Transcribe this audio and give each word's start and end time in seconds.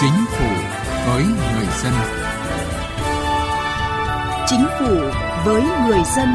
Chính 0.00 0.24
phủ 0.30 0.46
với 1.06 1.24
người 1.24 1.66
dân. 1.82 1.92
Chính 4.46 4.64
phủ 4.78 4.94
với 5.44 5.62
người 5.62 6.00
dân. 6.16 6.28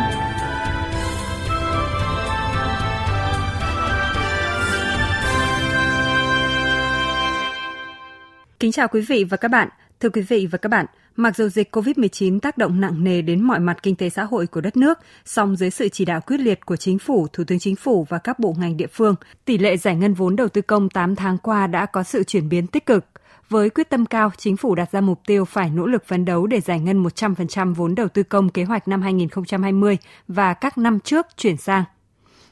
Kính 8.59 8.71
chào 8.71 8.87
quý 8.87 9.01
vị 9.01 9.23
và 9.23 9.37
các 9.37 9.47
bạn. 9.47 9.69
Thưa 9.99 10.09
quý 10.09 10.21
vị 10.21 10.47
và 10.51 10.57
các 10.57 10.69
bạn, 10.69 10.85
mặc 11.15 11.35
dù 11.35 11.49
dịch 11.49 11.75
COVID-19 11.75 12.39
tác 12.39 12.57
động 12.57 12.81
nặng 12.81 13.03
nề 13.03 13.21
đến 13.21 13.41
mọi 13.41 13.59
mặt 13.59 13.77
kinh 13.83 13.95
tế 13.95 14.09
xã 14.09 14.23
hội 14.23 14.47
của 14.47 14.61
đất 14.61 14.77
nước, 14.77 14.99
song 15.25 15.55
dưới 15.55 15.69
sự 15.69 15.89
chỉ 15.89 16.05
đạo 16.05 16.21
quyết 16.21 16.39
liệt 16.39 16.65
của 16.65 16.75
chính 16.75 16.99
phủ, 16.99 17.27
thủ 17.33 17.43
tướng 17.43 17.59
chính 17.59 17.75
phủ 17.75 18.05
và 18.09 18.17
các 18.17 18.39
bộ 18.39 18.55
ngành 18.59 18.77
địa 18.77 18.87
phương, 18.87 19.15
tỷ 19.45 19.57
lệ 19.57 19.77
giải 19.77 19.95
ngân 19.95 20.13
vốn 20.13 20.35
đầu 20.35 20.47
tư 20.47 20.61
công 20.61 20.89
8 20.89 21.15
tháng 21.15 21.37
qua 21.37 21.67
đã 21.67 21.85
có 21.85 22.03
sự 22.03 22.23
chuyển 22.23 22.49
biến 22.49 22.67
tích 22.67 22.85
cực. 22.85 23.05
Với 23.49 23.69
quyết 23.69 23.89
tâm 23.89 24.05
cao, 24.05 24.31
chính 24.37 24.57
phủ 24.57 24.75
đặt 24.75 24.91
ra 24.91 25.01
mục 25.01 25.21
tiêu 25.25 25.45
phải 25.45 25.69
nỗ 25.69 25.87
lực 25.87 26.05
phấn 26.05 26.25
đấu 26.25 26.47
để 26.47 26.61
giải 26.61 26.79
ngân 26.79 27.03
100% 27.03 27.73
vốn 27.73 27.95
đầu 27.95 28.07
tư 28.07 28.23
công 28.23 28.49
kế 28.49 28.63
hoạch 28.63 28.87
năm 28.87 29.01
2020 29.01 29.97
và 30.27 30.53
các 30.53 30.77
năm 30.77 30.99
trước 30.99 31.25
chuyển 31.37 31.57
sang. 31.57 31.83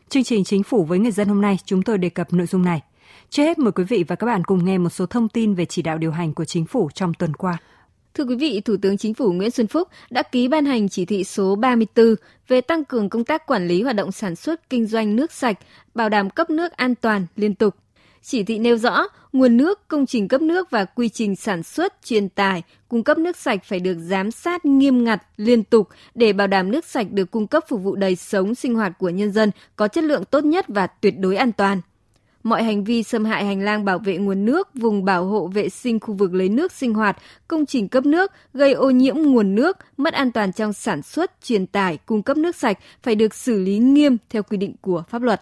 Chương 0.09 0.23
trình 0.23 0.43
Chính 0.43 0.63
phủ 0.63 0.83
với 0.83 0.99
người 0.99 1.11
dân 1.11 1.27
hôm 1.27 1.41
nay 1.41 1.57
chúng 1.65 1.81
tôi 1.81 1.97
đề 1.97 2.09
cập 2.09 2.33
nội 2.33 2.47
dung 2.47 2.63
này. 2.63 2.81
Trước 3.29 3.43
hết 3.43 3.59
mời 3.59 3.71
quý 3.71 3.83
vị 3.83 4.03
và 4.07 4.15
các 4.15 4.27
bạn 4.27 4.43
cùng 4.43 4.65
nghe 4.65 4.77
một 4.77 4.89
số 4.89 5.05
thông 5.05 5.29
tin 5.29 5.53
về 5.53 5.65
chỉ 5.65 5.81
đạo 5.81 5.97
điều 5.97 6.11
hành 6.11 6.33
của 6.33 6.45
chính 6.45 6.65
phủ 6.65 6.89
trong 6.93 7.13
tuần 7.13 7.33
qua. 7.33 7.57
Thưa 8.13 8.23
quý 8.23 8.35
vị, 8.35 8.61
Thủ 8.61 8.75
tướng 8.81 8.97
Chính 8.97 9.13
phủ 9.13 9.31
Nguyễn 9.31 9.51
Xuân 9.51 9.67
Phúc 9.67 9.87
đã 10.09 10.23
ký 10.23 10.47
ban 10.47 10.65
hành 10.65 10.89
chỉ 10.89 11.05
thị 11.05 11.23
số 11.23 11.55
34 11.55 12.15
về 12.47 12.61
tăng 12.61 12.85
cường 12.85 13.09
công 13.09 13.23
tác 13.23 13.45
quản 13.47 13.67
lý 13.67 13.83
hoạt 13.83 13.95
động 13.95 14.11
sản 14.11 14.35
xuất 14.35 14.69
kinh 14.69 14.85
doanh 14.85 15.15
nước 15.15 15.31
sạch, 15.31 15.59
bảo 15.95 16.09
đảm 16.09 16.29
cấp 16.29 16.49
nước 16.49 16.71
an 16.71 16.95
toàn 16.95 17.25
liên 17.35 17.55
tục. 17.55 17.75
Chỉ 18.23 18.43
thị 18.43 18.59
nêu 18.59 18.77
rõ, 18.77 19.07
nguồn 19.33 19.57
nước, 19.57 19.87
công 19.87 20.05
trình 20.05 20.27
cấp 20.27 20.41
nước 20.41 20.71
và 20.71 20.85
quy 20.85 21.09
trình 21.09 21.35
sản 21.35 21.63
xuất, 21.63 21.93
truyền 22.03 22.29
tải, 22.29 22.63
cung 22.87 23.03
cấp 23.03 23.17
nước 23.17 23.37
sạch 23.37 23.63
phải 23.63 23.79
được 23.79 23.97
giám 23.99 24.31
sát 24.31 24.65
nghiêm 24.65 25.03
ngặt, 25.03 25.23
liên 25.37 25.63
tục 25.63 25.89
để 26.15 26.33
bảo 26.33 26.47
đảm 26.47 26.71
nước 26.71 26.85
sạch 26.85 27.07
được 27.11 27.31
cung 27.31 27.47
cấp 27.47 27.63
phục 27.67 27.83
vụ 27.83 27.95
đời 27.95 28.15
sống 28.15 28.55
sinh 28.55 28.75
hoạt 28.75 28.97
của 28.99 29.09
nhân 29.09 29.31
dân 29.31 29.51
có 29.75 29.87
chất 29.87 30.03
lượng 30.03 30.25
tốt 30.25 30.45
nhất 30.45 30.65
và 30.67 30.87
tuyệt 30.87 31.19
đối 31.19 31.35
an 31.35 31.51
toàn 31.51 31.81
mọi 32.43 32.63
hành 32.63 32.83
vi 32.83 33.03
xâm 33.03 33.25
hại 33.25 33.45
hành 33.45 33.61
lang 33.61 33.85
bảo 33.85 33.99
vệ 33.99 34.17
nguồn 34.17 34.45
nước, 34.45 34.69
vùng 34.73 35.05
bảo 35.05 35.25
hộ 35.25 35.47
vệ 35.47 35.69
sinh 35.69 35.99
khu 35.99 36.13
vực 36.13 36.33
lấy 36.33 36.49
nước 36.49 36.71
sinh 36.71 36.93
hoạt, 36.93 37.17
công 37.47 37.65
trình 37.65 37.87
cấp 37.87 38.05
nước, 38.05 38.31
gây 38.53 38.73
ô 38.73 38.89
nhiễm 38.89 39.15
nguồn 39.17 39.55
nước, 39.55 39.77
mất 39.97 40.13
an 40.13 40.31
toàn 40.31 40.53
trong 40.53 40.73
sản 40.73 41.01
xuất, 41.01 41.31
truyền 41.43 41.67
tải, 41.67 41.97
cung 42.05 42.23
cấp 42.23 42.37
nước 42.37 42.55
sạch 42.55 42.77
phải 43.03 43.15
được 43.15 43.33
xử 43.33 43.63
lý 43.63 43.77
nghiêm 43.77 44.17
theo 44.29 44.43
quy 44.43 44.57
định 44.57 44.75
của 44.81 45.03
pháp 45.09 45.21
luật. 45.21 45.41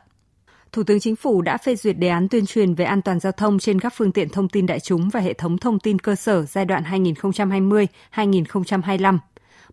Thủ 0.71 0.83
tướng 0.83 0.99
Chính 0.99 1.15
phủ 1.15 1.41
đã 1.41 1.57
phê 1.57 1.75
duyệt 1.75 1.97
đề 1.97 2.07
án 2.07 2.27
tuyên 2.27 2.45
truyền 2.45 2.73
về 2.73 2.85
an 2.85 3.01
toàn 3.01 3.19
giao 3.19 3.31
thông 3.31 3.59
trên 3.59 3.79
các 3.79 3.93
phương 3.95 4.11
tiện 4.11 4.29
thông 4.29 4.49
tin 4.49 4.65
đại 4.65 4.79
chúng 4.79 5.09
và 5.09 5.19
hệ 5.19 5.33
thống 5.33 5.57
thông 5.57 5.79
tin 5.79 5.99
cơ 5.99 6.15
sở 6.15 6.45
giai 6.45 6.65
đoạn 6.65 6.83
2020-2025. 8.13 9.17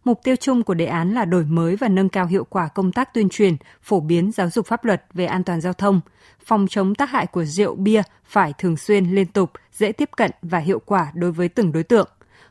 Mục 0.05 0.21
tiêu 0.25 0.37
chung 0.37 0.63
của 0.63 0.75
đề 0.75 0.87
án 0.87 1.15
là 1.15 1.25
đổi 1.25 1.45
mới 1.45 1.77
và 1.77 1.89
nâng 1.89 2.09
cao 2.09 2.27
hiệu 2.27 2.45
quả 2.45 2.69
công 2.69 2.93
tác 2.93 3.15
tuyên 3.15 3.29
truyền, 3.29 3.57
phổ 3.83 4.01
biến 4.01 4.33
giáo 4.33 4.51
dục 4.51 4.67
pháp 4.67 4.85
luật 4.85 5.05
về 5.15 5.27
an 5.27 5.45
toàn 5.45 5.61
giao 5.61 5.73
thông, 5.73 6.01
phòng 6.45 6.67
chống 6.71 6.95
tác 6.95 7.11
hại 7.11 7.27
của 7.27 7.45
rượu 7.45 7.75
bia 7.75 8.03
phải 8.25 8.53
thường 8.59 8.77
xuyên 8.77 9.05
liên 9.15 9.27
tục, 9.27 9.51
dễ 9.73 9.93
tiếp 9.93 10.11
cận 10.17 10.31
và 10.43 10.59
hiệu 10.59 10.81
quả 10.87 11.13
đối 11.15 11.33
với 11.33 11.49
từng 11.49 11.73
đối 11.73 11.83
tượng, 11.83 12.09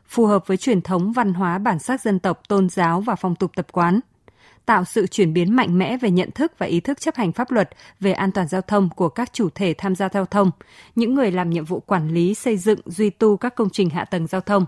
phù 0.08 0.26
hợp 0.26 0.46
với 0.46 0.56
truyền 0.56 0.80
thống 0.82 1.12
văn 1.12 1.34
hóa 1.34 1.58
bản 1.58 1.78
sắc 1.78 2.00
dân 2.00 2.18
tộc, 2.18 2.48
tôn 2.48 2.68
giáo 2.68 3.00
và 3.00 3.14
phong 3.14 3.34
tục 3.34 3.50
tập 3.56 3.66
quán 3.72 4.00
tạo 4.68 4.84
sự 4.84 5.06
chuyển 5.06 5.32
biến 5.32 5.56
mạnh 5.56 5.78
mẽ 5.78 5.96
về 5.96 6.10
nhận 6.10 6.30
thức 6.30 6.52
và 6.58 6.66
ý 6.66 6.80
thức 6.80 7.00
chấp 7.00 7.16
hành 7.16 7.32
pháp 7.32 7.50
luật 7.50 7.70
về 8.00 8.12
an 8.12 8.32
toàn 8.32 8.48
giao 8.48 8.60
thông 8.60 8.88
của 8.96 9.08
các 9.08 9.32
chủ 9.32 9.48
thể 9.54 9.74
tham 9.78 9.94
gia 9.94 10.08
giao 10.08 10.26
thông, 10.26 10.50
những 10.96 11.14
người 11.14 11.30
làm 11.30 11.50
nhiệm 11.50 11.64
vụ 11.64 11.80
quản 11.80 12.08
lý, 12.08 12.34
xây 12.34 12.56
dựng, 12.56 12.80
duy 12.84 13.10
tu 13.10 13.36
các 13.36 13.54
công 13.54 13.70
trình 13.70 13.90
hạ 13.90 14.04
tầng 14.04 14.26
giao 14.26 14.40
thông, 14.40 14.66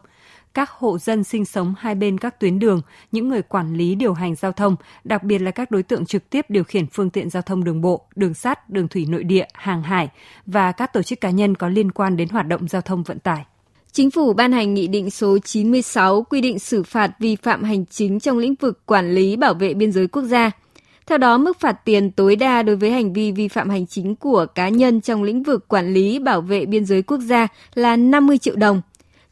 các 0.55 0.71
hộ 0.71 0.99
dân 0.99 1.25
sinh 1.25 1.45
sống 1.45 1.75
hai 1.79 1.95
bên 1.95 2.19
các 2.19 2.41
tuyến 2.41 2.59
đường, 2.59 2.83
những 3.13 3.29
người 3.29 3.43
quản 3.43 3.75
lý 3.75 3.95
điều 3.95 4.15
hành 4.15 4.35
giao 4.35 4.53
thông, 4.53 4.77
đặc 5.05 5.23
biệt 5.23 5.39
là 5.39 5.51
các 5.51 5.71
đối 5.71 5.83
tượng 5.83 6.07
trực 6.07 6.31
tiếp 6.31 6.47
điều 6.49 6.65
khiển 6.65 6.87
phương 6.87 7.11
tiện 7.11 7.31
giao 7.31 7.43
thông 7.43 7.65
đường 7.65 7.81
bộ, 7.81 8.07
đường 8.17 8.35
sắt, 8.35 8.71
đường 8.71 8.89
thủy 8.89 9.07
nội 9.09 9.25
địa, 9.25 9.47
hàng 9.55 9.83
hải 9.83 10.09
và 10.47 10.73
các 10.73 10.93
tổ 10.93 11.03
chức 11.03 11.21
cá 11.21 11.31
nhân 11.31 11.55
có 11.55 11.69
liên 11.69 11.93
quan 11.93 12.17
đến 12.17 12.29
hoạt 12.29 12.47
động 12.47 12.69
giao 12.69 12.83
thông 12.83 13.03
vận 13.03 13.19
tải. 13.19 13.45
Chính 13.93 14.11
phủ 14.11 14.33
ban 14.33 14.53
hành 14.53 14.75
Nghị 14.75 14.87
định 14.87 15.11
số 15.11 15.39
96 15.39 16.23
quy 16.23 16.41
định 16.41 16.59
xử 16.59 16.83
phạt 16.83 17.11
vi 17.19 17.37
phạm 17.37 17.63
hành 17.63 17.87
chính 17.87 18.21
trong 18.21 18.39
lĩnh 18.39 18.55
vực 18.55 18.87
quản 18.87 19.13
lý 19.15 19.37
bảo 19.37 19.55
vệ 19.55 19.75
biên 19.75 19.93
giới 19.93 20.07
quốc 20.07 20.23
gia. 20.23 20.51
Theo 21.07 21.19
đó, 21.19 21.39
mức 21.39 21.61
phạt 21.61 21.73
tiền 21.73 22.11
tối 22.11 22.37
đa 22.37 22.63
đối 22.63 22.77
với 22.77 22.91
hành 22.91 23.13
vi 23.13 23.33
vi 23.33 23.49
phạm 23.49 23.71
hành 23.71 23.87
chính 23.87 24.17
của 24.17 24.47
cá 24.55 24.69
nhân 24.69 25.01
trong 25.01 25.23
lĩnh 25.23 25.43
vực 25.43 25.69
quản 25.69 25.93
lý 25.93 26.19
bảo 26.19 26.41
vệ 26.41 26.67
biên 26.67 26.85
giới 26.85 27.03
quốc 27.03 27.19
gia 27.19 27.49
là 27.75 27.97
50 27.97 28.39
triệu 28.39 28.57
đồng. 28.57 28.83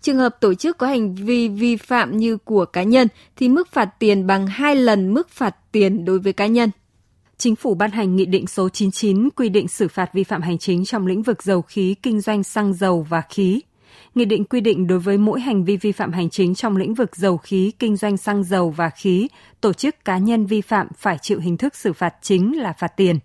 Trường 0.03 0.17
hợp 0.17 0.37
tổ 0.41 0.55
chức 0.55 0.79
có 0.79 0.87
hành 0.87 1.15
vi 1.15 1.49
vi 1.49 1.77
phạm 1.77 2.17
như 2.17 2.37
của 2.37 2.65
cá 2.65 2.83
nhân 2.83 3.09
thì 3.37 3.49
mức 3.49 3.69
phạt 3.73 3.87
tiền 3.99 4.27
bằng 4.27 4.47
2 4.47 4.77
lần 4.77 5.15
mức 5.15 5.29
phạt 5.31 5.57
tiền 5.73 6.05
đối 6.05 6.19
với 6.19 6.33
cá 6.33 6.47
nhân. 6.47 6.71
Chính 7.37 7.57
phủ 7.57 7.75
ban 7.75 7.91
hành 7.91 8.17
Nghị 8.17 8.27
định 8.27 8.47
số 8.47 8.69
99 8.69 9.31
quy 9.31 9.49
định 9.49 9.69
xử 9.69 9.89
phạt 9.89 10.11
vi 10.15 10.25
phạm 10.25 10.43
hành 10.43 10.59
chính 10.59 10.85
trong 10.85 11.07
lĩnh 11.07 11.23
vực 11.23 11.43
dầu 11.43 11.63
khí, 11.63 11.95
kinh 12.03 12.21
doanh 12.21 12.45
xăng 12.45 12.75
dầu 12.75 13.07
và 13.11 13.23
khí. 13.31 13.61
Nghị 14.19 14.25
định 14.25 14.45
quy 14.45 14.61
định 14.61 14.87
đối 14.87 14.99
với 14.99 15.19
mỗi 15.19 15.41
hành 15.41 15.65
vi 15.65 15.77
vi 15.77 15.93
phạm 15.93 16.13
hành 16.13 16.31
chính 16.31 16.55
trong 16.55 16.77
lĩnh 16.77 16.95
vực 16.95 17.17
dầu 17.17 17.37
khí, 17.37 17.73
kinh 17.79 17.97
doanh 17.97 18.17
xăng 18.17 18.45
dầu 18.45 18.71
và 18.71 18.91
khí, 18.91 19.29
tổ 19.61 19.73
chức 19.73 20.05
cá 20.05 20.19
nhân 20.19 20.47
vi 20.47 20.61
phạm 20.61 20.89
phải 20.97 21.19
chịu 21.23 21.41
hình 21.41 21.57
thức 21.57 21.77
xử 21.77 21.93
phạt 21.93 22.15
chính 22.23 22.59
là 22.61 22.73
phạt 22.73 22.97
tiền. 22.97 23.19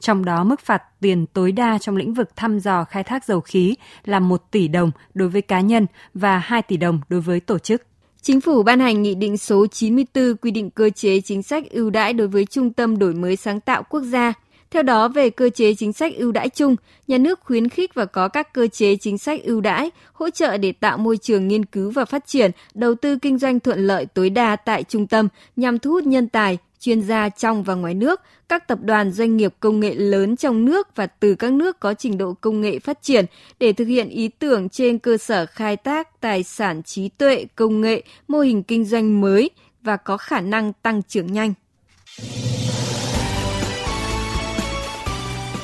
Trong 0.00 0.24
đó 0.24 0.44
mức 0.44 0.60
phạt 0.60 0.82
tiền 1.00 1.26
tối 1.26 1.52
đa 1.52 1.78
trong 1.78 1.96
lĩnh 1.96 2.14
vực 2.14 2.36
thăm 2.36 2.58
dò 2.58 2.84
khai 2.84 3.04
thác 3.04 3.24
dầu 3.24 3.40
khí 3.40 3.74
là 4.04 4.20
1 4.20 4.50
tỷ 4.50 4.68
đồng 4.68 4.90
đối 5.14 5.28
với 5.28 5.42
cá 5.42 5.60
nhân 5.60 5.86
và 6.14 6.38
2 6.38 6.62
tỷ 6.62 6.76
đồng 6.76 7.00
đối 7.08 7.20
với 7.20 7.40
tổ 7.40 7.58
chức. 7.58 7.82
Chính 8.22 8.40
phủ 8.40 8.62
ban 8.62 8.80
hành 8.80 9.02
Nghị 9.02 9.14
định 9.14 9.36
số 9.36 9.66
94 9.66 10.36
quy 10.36 10.50
định 10.50 10.70
cơ 10.70 10.90
chế 10.90 11.20
chính 11.20 11.42
sách 11.42 11.70
ưu 11.70 11.90
đãi 11.90 12.12
đối 12.12 12.28
với 12.28 12.46
Trung 12.46 12.72
tâm 12.72 12.98
Đổi 12.98 13.14
mới 13.14 13.36
sáng 13.36 13.60
tạo 13.60 13.82
quốc 13.82 14.02
gia. 14.02 14.32
Theo 14.72 14.82
đó, 14.82 15.08
về 15.08 15.30
cơ 15.30 15.50
chế 15.50 15.74
chính 15.74 15.92
sách 15.92 16.16
ưu 16.16 16.32
đãi 16.32 16.48
chung, 16.48 16.76
nhà 17.08 17.18
nước 17.18 17.40
khuyến 17.40 17.68
khích 17.68 17.94
và 17.94 18.04
có 18.04 18.28
các 18.28 18.52
cơ 18.52 18.66
chế 18.66 18.96
chính 18.96 19.18
sách 19.18 19.42
ưu 19.44 19.60
đãi, 19.60 19.90
hỗ 20.12 20.30
trợ 20.30 20.56
để 20.56 20.72
tạo 20.72 20.98
môi 20.98 21.16
trường 21.16 21.48
nghiên 21.48 21.64
cứu 21.64 21.90
và 21.90 22.04
phát 22.04 22.26
triển, 22.26 22.50
đầu 22.74 22.94
tư 22.94 23.18
kinh 23.22 23.38
doanh 23.38 23.60
thuận 23.60 23.86
lợi 23.86 24.06
tối 24.06 24.30
đa 24.30 24.56
tại 24.56 24.84
trung 24.84 25.06
tâm 25.06 25.28
nhằm 25.56 25.78
thu 25.78 25.90
hút 25.90 26.04
nhân 26.04 26.28
tài, 26.28 26.58
chuyên 26.80 27.02
gia 27.02 27.28
trong 27.28 27.62
và 27.62 27.74
ngoài 27.74 27.94
nước, 27.94 28.20
các 28.48 28.68
tập 28.68 28.78
đoàn 28.82 29.12
doanh 29.12 29.36
nghiệp 29.36 29.54
công 29.60 29.80
nghệ 29.80 29.94
lớn 29.94 30.36
trong 30.36 30.64
nước 30.64 30.96
và 30.96 31.06
từ 31.06 31.34
các 31.34 31.52
nước 31.52 31.80
có 31.80 31.94
trình 31.94 32.18
độ 32.18 32.34
công 32.40 32.60
nghệ 32.60 32.78
phát 32.78 33.02
triển 33.02 33.24
để 33.58 33.72
thực 33.72 33.84
hiện 33.84 34.08
ý 34.08 34.28
tưởng 34.28 34.68
trên 34.68 34.98
cơ 34.98 35.16
sở 35.16 35.46
khai 35.46 35.76
thác 35.76 36.20
tài 36.20 36.42
sản 36.42 36.82
trí 36.82 37.08
tuệ, 37.08 37.46
công 37.54 37.80
nghệ, 37.80 38.02
mô 38.28 38.40
hình 38.40 38.62
kinh 38.62 38.84
doanh 38.84 39.20
mới 39.20 39.50
và 39.82 39.96
có 39.96 40.16
khả 40.16 40.40
năng 40.40 40.72
tăng 40.72 41.02
trưởng 41.02 41.32
nhanh. 41.32 41.54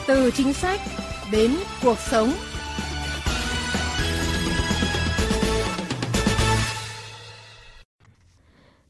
Từ 0.09 0.31
chính 0.31 0.53
sách 0.53 0.81
đến 1.33 1.51
cuộc 1.83 1.99
sống 1.99 2.33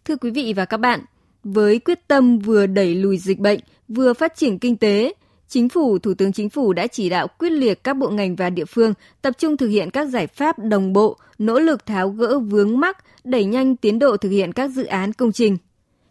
Thưa 0.05 0.17
quý 0.17 0.31
vị 0.31 0.53
và 0.57 0.65
các 0.65 0.77
bạn, 0.77 1.01
với 1.45 1.79
quyết 1.79 2.09
tâm 2.09 2.39
vừa 2.39 2.67
đẩy 2.67 2.95
lùi 2.95 3.19
dịch 3.19 3.39
bệnh, 3.39 3.61
vừa 3.89 4.15
phát 4.15 4.37
triển 4.37 4.59
kinh 4.59 4.77
tế, 4.77 5.15
Chính 5.49 5.69
phủ, 5.69 5.99
Thủ 5.99 6.15
tướng 6.15 6.33
Chính 6.33 6.51
phủ 6.51 6.73
đã 6.73 6.87
chỉ 6.87 7.09
đạo 7.09 7.29
quyết 7.39 7.51
liệt 7.53 7.85
các 7.85 7.95
bộ 7.95 8.09
ngành 8.09 8.37
và 8.37 8.51
địa 8.51 8.65
phương 8.65 8.95
tập 9.23 9.35
trung 9.39 9.57
thực 9.57 9.69
hiện 9.69 9.91
các 9.91 10.05
giải 10.05 10.27
pháp 10.27 10.59
đồng 10.59 10.93
bộ, 10.93 11.17
nỗ 11.39 11.59
lực 11.59 11.87
tháo 11.87 12.09
gỡ 12.11 12.39
vướng 12.39 12.81
mắc, 12.81 13.05
đẩy 13.25 13.45
nhanh 13.45 13.77
tiến 13.77 13.99
độ 13.99 14.17
thực 14.17 14.29
hiện 14.29 14.53
các 14.53 14.69
dự 14.69 14.85
án 14.85 15.13
công 15.13 15.33
trình. 15.33 15.57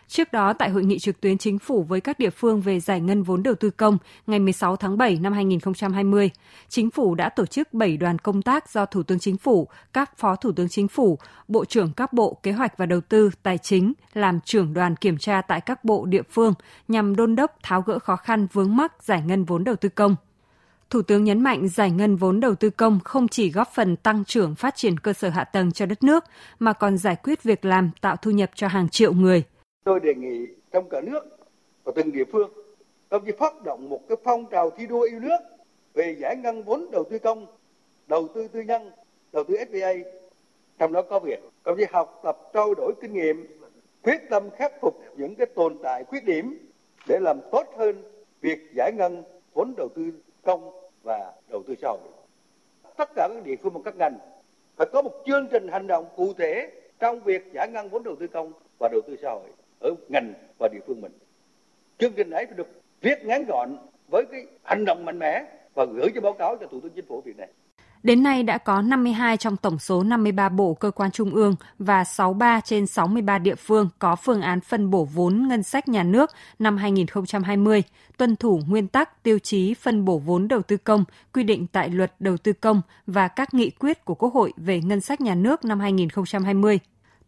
Trước 0.07 0.31
đó, 0.31 0.53
tại 0.53 0.69
hội 0.69 0.83
nghị 0.83 0.99
trực 0.99 1.21
tuyến 1.21 1.37
chính 1.37 1.59
phủ 1.59 1.83
với 1.83 2.01
các 2.01 2.19
địa 2.19 2.29
phương 2.29 2.61
về 2.61 2.79
giải 2.79 3.01
ngân 3.01 3.23
vốn 3.23 3.43
đầu 3.43 3.55
tư 3.55 3.69
công 3.69 3.97
ngày 4.27 4.39
16 4.39 4.75
tháng 4.75 4.97
7 4.97 5.19
năm 5.21 5.33
2020, 5.33 6.29
chính 6.69 6.91
phủ 6.91 7.15
đã 7.15 7.29
tổ 7.29 7.45
chức 7.45 7.73
7 7.73 7.97
đoàn 7.97 8.19
công 8.19 8.41
tác 8.41 8.69
do 8.69 8.85
Thủ 8.85 9.03
tướng 9.03 9.19
Chính 9.19 9.37
phủ, 9.37 9.67
các 9.93 10.17
Phó 10.17 10.35
Thủ 10.35 10.51
tướng 10.51 10.69
Chính 10.69 10.87
phủ, 10.87 11.17
Bộ 11.47 11.65
trưởng 11.65 11.91
các 11.91 12.13
Bộ 12.13 12.37
Kế 12.43 12.51
hoạch 12.51 12.77
và 12.77 12.85
Đầu 12.85 13.01
tư, 13.01 13.29
Tài 13.43 13.57
chính 13.57 13.93
làm 14.13 14.39
trưởng 14.45 14.73
đoàn 14.73 14.95
kiểm 14.95 15.17
tra 15.17 15.41
tại 15.41 15.61
các 15.61 15.83
bộ 15.83 16.05
địa 16.05 16.23
phương 16.31 16.53
nhằm 16.87 17.15
đôn 17.15 17.35
đốc 17.35 17.57
tháo 17.63 17.81
gỡ 17.81 17.99
khó 17.99 18.15
khăn 18.15 18.47
vướng 18.53 18.75
mắc 18.75 19.03
giải 19.03 19.21
ngân 19.25 19.45
vốn 19.45 19.63
đầu 19.63 19.75
tư 19.75 19.89
công. 19.89 20.15
Thủ 20.89 21.01
tướng 21.01 21.23
nhấn 21.23 21.41
mạnh 21.41 21.67
giải 21.67 21.91
ngân 21.91 22.15
vốn 22.15 22.39
đầu 22.39 22.55
tư 22.55 22.69
công 22.69 22.99
không 23.03 23.27
chỉ 23.27 23.51
góp 23.51 23.73
phần 23.73 23.95
tăng 23.95 24.25
trưởng 24.25 24.55
phát 24.55 24.75
triển 24.75 24.99
cơ 24.99 25.13
sở 25.13 25.29
hạ 25.29 25.43
tầng 25.43 25.71
cho 25.71 25.85
đất 25.85 26.03
nước 26.03 26.23
mà 26.59 26.73
còn 26.73 26.97
giải 26.97 27.15
quyết 27.15 27.43
việc 27.43 27.65
làm 27.65 27.91
tạo 28.01 28.15
thu 28.15 28.31
nhập 28.31 28.51
cho 28.55 28.67
hàng 28.67 28.89
triệu 28.89 29.13
người– 29.13 29.43
Tôi 29.83 29.99
đề 29.99 30.15
nghị 30.15 30.47
trong 30.71 30.89
cả 30.89 31.01
nước 31.01 31.37
và 31.83 31.91
từng 31.95 32.11
địa 32.11 32.23
phương, 32.31 32.51
công 33.09 33.25
chí 33.25 33.31
phát 33.31 33.63
động 33.63 33.89
một 33.89 34.01
cái 34.07 34.17
phong 34.23 34.45
trào 34.45 34.69
thi 34.69 34.87
đua 34.87 35.01
yêu 35.01 35.19
nước 35.19 35.37
về 35.93 36.15
giải 36.19 36.35
ngân 36.35 36.63
vốn 36.63 36.91
đầu 36.91 37.03
tư 37.03 37.19
công, 37.19 37.45
đầu 38.07 38.27
tư 38.27 38.47
tư 38.47 38.61
nhân, 38.61 38.91
đầu 39.31 39.43
tư 39.43 39.55
FDI. 39.71 40.03
Trong 40.77 40.93
đó 40.93 41.01
có 41.01 41.19
việc 41.19 41.39
công 41.63 41.77
chí 41.77 41.85
học 41.91 42.19
tập 42.23 42.37
trao 42.53 42.73
đổi 42.73 42.93
kinh 43.01 43.13
nghiệm, 43.13 43.47
quyết 44.03 44.21
tâm 44.29 44.49
khắc 44.49 44.81
phục 44.81 45.01
những 45.17 45.35
cái 45.35 45.47
tồn 45.55 45.77
tại 45.83 46.03
khuyết 46.03 46.25
điểm 46.25 46.69
để 47.07 47.19
làm 47.19 47.39
tốt 47.51 47.67
hơn 47.77 48.03
việc 48.41 48.59
giải 48.75 48.91
ngân 48.97 49.23
vốn 49.53 49.73
đầu 49.77 49.89
tư 49.95 50.11
công 50.43 50.71
và 51.03 51.33
đầu 51.49 51.63
tư 51.67 51.75
xã 51.81 51.87
hội. 51.87 51.99
Tất 52.97 53.09
cả 53.15 53.27
các 53.33 53.43
địa 53.43 53.55
phương 53.55 53.73
và 53.73 53.79
các 53.85 53.95
ngành 53.95 54.17
phải 54.75 54.87
có 54.93 55.01
một 55.01 55.23
chương 55.25 55.47
trình 55.51 55.67
hành 55.67 55.87
động 55.87 56.05
cụ 56.15 56.33
thể 56.33 56.71
trong 56.99 57.19
việc 57.19 57.41
giải 57.53 57.67
ngân 57.69 57.89
vốn 57.89 58.03
đầu 58.03 58.15
tư 58.19 58.27
công 58.27 58.51
và 58.79 58.89
đầu 58.91 59.01
tư 59.07 59.15
xã 59.21 59.29
hội 59.31 59.49
ở 59.79 59.95
ngành 60.09 60.33
và 60.59 60.67
địa 60.67 60.79
phương 60.87 61.01
mình. 61.01 61.11
Chương 61.99 62.13
trình 62.17 62.29
ấy 62.29 62.45
phải 62.45 62.55
được 62.57 62.81
viết 63.01 63.25
ngắn 63.25 63.45
gọn 63.47 63.77
với 64.11 64.25
cái 64.31 64.45
hành 64.63 64.85
động 64.85 65.05
mạnh 65.05 65.19
mẽ 65.19 65.43
và 65.73 65.85
gửi 65.85 66.09
cho 66.15 66.21
báo 66.21 66.33
cáo 66.33 66.57
cho 66.59 66.67
Thủ 66.67 66.79
tướng 66.81 66.91
Chính 66.95 67.05
phủ 67.07 67.21
việc 67.25 67.37
này. 67.37 67.49
Đến 68.03 68.23
nay 68.23 68.43
đã 68.43 68.57
có 68.57 68.81
52 68.81 69.37
trong 69.37 69.57
tổng 69.57 69.79
số 69.79 70.03
53 70.03 70.49
bộ 70.49 70.73
cơ 70.73 70.91
quan 70.91 71.11
trung 71.11 71.31
ương 71.31 71.55
và 71.79 72.03
63 72.03 72.61
trên 72.61 72.87
63 72.87 73.37
địa 73.37 73.55
phương 73.55 73.89
có 73.99 74.15
phương 74.15 74.41
án 74.41 74.61
phân 74.61 74.89
bổ 74.89 75.05
vốn 75.05 75.47
ngân 75.47 75.63
sách 75.63 75.87
nhà 75.87 76.03
nước 76.03 76.31
năm 76.59 76.77
2020, 76.77 77.83
tuân 78.17 78.35
thủ 78.35 78.61
nguyên 78.67 78.87
tắc 78.87 79.23
tiêu 79.23 79.39
chí 79.39 79.73
phân 79.73 80.05
bổ 80.05 80.17
vốn 80.17 80.47
đầu 80.47 80.61
tư 80.61 80.77
công 80.77 81.03
quy 81.33 81.43
định 81.43 81.67
tại 81.67 81.89
Luật 81.89 82.13
Đầu 82.19 82.37
tư 82.37 82.53
công 82.53 82.81
và 83.07 83.27
các 83.27 83.53
nghị 83.53 83.69
quyết 83.69 84.05
của 84.05 84.15
Quốc 84.15 84.33
hội 84.33 84.53
về 84.57 84.81
ngân 84.81 85.01
sách 85.01 85.21
nhà 85.21 85.35
nước 85.35 85.65
năm 85.65 85.79
2020. 85.79 86.79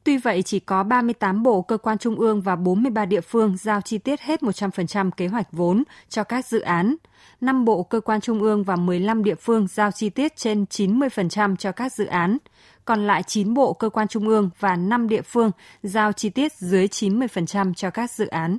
Tuy 0.03 0.17
vậy, 0.17 0.43
chỉ 0.43 0.59
có 0.59 0.83
38 0.83 1.43
bộ 1.43 1.61
cơ 1.61 1.77
quan 1.77 1.97
trung 1.97 2.15
ương 2.15 2.41
và 2.41 2.55
43 2.55 3.05
địa 3.05 3.21
phương 3.21 3.57
giao 3.57 3.81
chi 3.81 3.97
tiết 3.97 4.21
hết 4.21 4.41
100% 4.43 5.11
kế 5.11 5.27
hoạch 5.27 5.47
vốn 5.51 5.83
cho 6.09 6.23
các 6.23 6.45
dự 6.45 6.59
án. 6.59 6.95
5 7.41 7.65
bộ 7.65 7.83
cơ 7.83 7.99
quan 7.99 8.21
trung 8.21 8.41
ương 8.41 8.63
và 8.63 8.75
15 8.75 9.23
địa 9.23 9.35
phương 9.35 9.67
giao 9.67 9.91
chi 9.91 10.09
tiết 10.09 10.35
trên 10.35 10.65
90% 10.69 11.55
cho 11.55 11.71
các 11.71 11.93
dự 11.93 12.05
án. 12.05 12.37
Còn 12.85 13.07
lại 13.07 13.23
9 13.23 13.53
bộ 13.53 13.73
cơ 13.73 13.89
quan 13.89 14.07
trung 14.07 14.27
ương 14.27 14.49
và 14.59 14.75
5 14.75 15.09
địa 15.09 15.21
phương 15.21 15.51
giao 15.83 16.11
chi 16.11 16.29
tiết 16.29 16.53
dưới 16.53 16.87
90% 16.87 17.73
cho 17.73 17.89
các 17.89 18.11
dự 18.11 18.27
án. 18.27 18.57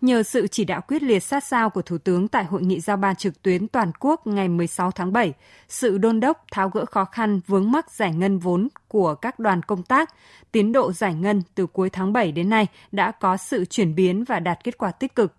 Nhờ 0.00 0.22
sự 0.22 0.46
chỉ 0.46 0.64
đạo 0.64 0.80
quyết 0.88 1.02
liệt 1.02 1.20
sát 1.20 1.44
sao 1.44 1.70
của 1.70 1.82
Thủ 1.82 1.98
tướng 1.98 2.28
tại 2.28 2.44
hội 2.44 2.62
nghị 2.62 2.80
giao 2.80 2.96
ban 2.96 3.16
trực 3.16 3.42
tuyến 3.42 3.68
toàn 3.68 3.92
quốc 4.00 4.26
ngày 4.26 4.48
16 4.48 4.90
tháng 4.90 5.12
7, 5.12 5.32
sự 5.68 5.98
đôn 5.98 6.20
đốc 6.20 6.44
tháo 6.52 6.68
gỡ 6.68 6.84
khó 6.84 7.04
khăn 7.04 7.40
vướng 7.46 7.72
mắc 7.72 7.90
giải 7.90 8.14
ngân 8.14 8.38
vốn 8.38 8.68
của 8.88 9.14
các 9.14 9.38
đoàn 9.38 9.62
công 9.62 9.82
tác, 9.82 10.14
tiến 10.52 10.72
độ 10.72 10.92
giải 10.92 11.14
ngân 11.14 11.42
từ 11.54 11.66
cuối 11.66 11.90
tháng 11.90 12.12
7 12.12 12.32
đến 12.32 12.50
nay 12.50 12.66
đã 12.92 13.10
có 13.10 13.36
sự 13.36 13.64
chuyển 13.64 13.94
biến 13.94 14.24
và 14.24 14.40
đạt 14.40 14.64
kết 14.64 14.78
quả 14.78 14.92
tích 14.92 15.14
cực. 15.14 15.34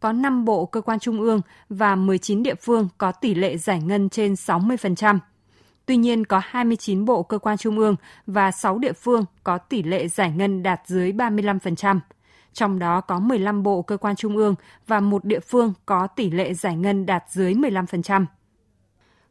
Có 0.00 0.12
5 0.12 0.44
bộ 0.44 0.66
cơ 0.66 0.80
quan 0.80 0.98
trung 0.98 1.20
ương 1.20 1.40
và 1.68 1.94
19 1.94 2.42
địa 2.42 2.54
phương 2.54 2.88
có 2.98 3.12
tỷ 3.12 3.34
lệ 3.34 3.56
giải 3.56 3.82
ngân 3.82 4.08
trên 4.08 4.32
60%. 4.32 5.18
Tuy 5.86 5.96
nhiên, 5.96 6.24
có 6.24 6.40
29 6.44 7.04
bộ 7.04 7.22
cơ 7.22 7.38
quan 7.38 7.56
trung 7.56 7.78
ương 7.78 7.96
và 8.26 8.50
6 8.50 8.78
địa 8.78 8.92
phương 8.92 9.24
có 9.44 9.58
tỷ 9.58 9.82
lệ 9.82 10.08
giải 10.08 10.30
ngân 10.36 10.62
đạt 10.62 10.80
dưới 10.86 11.12
35% 11.12 12.00
trong 12.56 12.78
đó 12.78 13.00
có 13.00 13.18
15 13.18 13.62
bộ 13.62 13.82
cơ 13.82 13.96
quan 13.96 14.16
trung 14.16 14.36
ương 14.36 14.54
và 14.86 15.00
một 15.00 15.24
địa 15.24 15.40
phương 15.40 15.72
có 15.86 16.06
tỷ 16.06 16.30
lệ 16.30 16.54
giải 16.54 16.76
ngân 16.76 17.06
đạt 17.06 17.24
dưới 17.30 17.54
15%. 17.54 18.24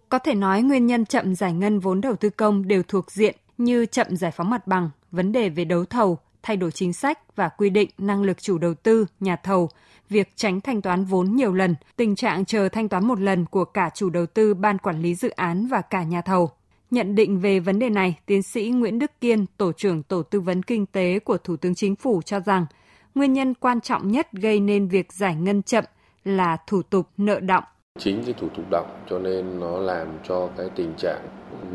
Có 0.10 0.20
thể 0.20 0.36
nói 0.36 0.62
nguyên 0.62 0.86
nhân 0.86 1.06
chậm 1.06 1.36
giải 1.36 1.54
ngân 1.54 1.80
vốn 1.80 2.02
đầu 2.02 2.16
tư 2.16 2.30
công 2.30 2.68
đều 2.68 2.84
thuộc 2.84 3.12
diện 3.12 3.36
như 3.58 3.86
chậm 3.86 4.16
giải 4.18 4.32
phóng 4.32 4.50
mặt 4.50 4.68
bằng, 4.68 4.90
vấn 5.12 5.32
đề 5.32 5.50
về 5.50 5.66
đấu 5.66 5.86
thầu, 5.86 6.18
thay 6.44 6.58
đổi 6.58 6.72
chính 6.72 6.94
sách 6.94 7.36
và 7.36 7.50
quy 7.50 7.70
định 7.70 7.90
năng 7.98 8.24
lực 8.24 8.42
chủ 8.42 8.58
đầu 8.58 8.74
tư, 8.74 9.06
nhà 9.20 9.36
thầu, 9.36 9.70
việc 10.10 10.30
tránh 10.36 10.62
thanh 10.62 10.82
toán 10.82 11.06
vốn 11.06 11.36
nhiều 11.36 11.54
lần, 11.54 11.76
tình 11.96 12.16
trạng 12.16 12.46
chờ 12.46 12.70
thanh 12.70 12.90
toán 12.90 13.08
một 13.08 13.20
lần 13.20 13.46
của 13.46 13.66
cả 13.66 13.90
chủ 13.94 14.10
đầu 14.10 14.26
tư, 14.26 14.54
ban 14.54 14.78
quản 14.78 15.02
lý 15.02 15.16
dự 15.16 15.30
án 15.30 15.68
và 15.68 15.82
cả 15.82 16.04
nhà 16.04 16.22
thầu. 16.22 16.50
Nhận 16.92 17.16
định 17.16 17.40
về 17.40 17.60
vấn 17.60 17.80
đề 17.80 17.90
này, 17.90 18.20
tiến 18.26 18.44
sĩ 18.44 18.70
Nguyễn 18.70 19.00
Đức 19.00 19.12
Kiên, 19.22 19.46
Tổ 19.58 19.72
trưởng 19.72 20.04
Tổ 20.04 20.24
tư 20.24 20.40
vấn 20.40 20.64
Kinh 20.64 20.86
tế 20.86 21.20
của 21.20 21.38
Thủ 21.38 21.58
tướng 21.58 21.76
Chính 21.76 21.96
phủ 21.96 22.22
cho 22.26 22.40
rằng– 22.40 22.66
nguyên 23.16 23.34
nhân 23.34 23.54
quan 23.54 23.82
trọng 23.82 24.12
nhất 24.12 24.28
gây 24.32 24.60
nên 24.60 24.88
việc 24.88 25.14
giải 25.14 25.36
ngân 25.36 25.62
chậm 25.64 25.84
là 26.24 26.58
thủ 26.68 26.82
tục 26.82 27.08
nợ 27.18 27.40
động. 27.40 27.64
Chính 28.00 28.24
cái 28.24 28.34
thủ 28.34 28.48
tục 28.50 28.66
động 28.72 28.88
cho 29.10 29.20
nên 29.20 29.60
nó 29.60 29.78
làm 29.78 30.08
cho 30.28 30.50
cái 30.58 30.70
tình 30.76 30.94
trạng 30.98 31.22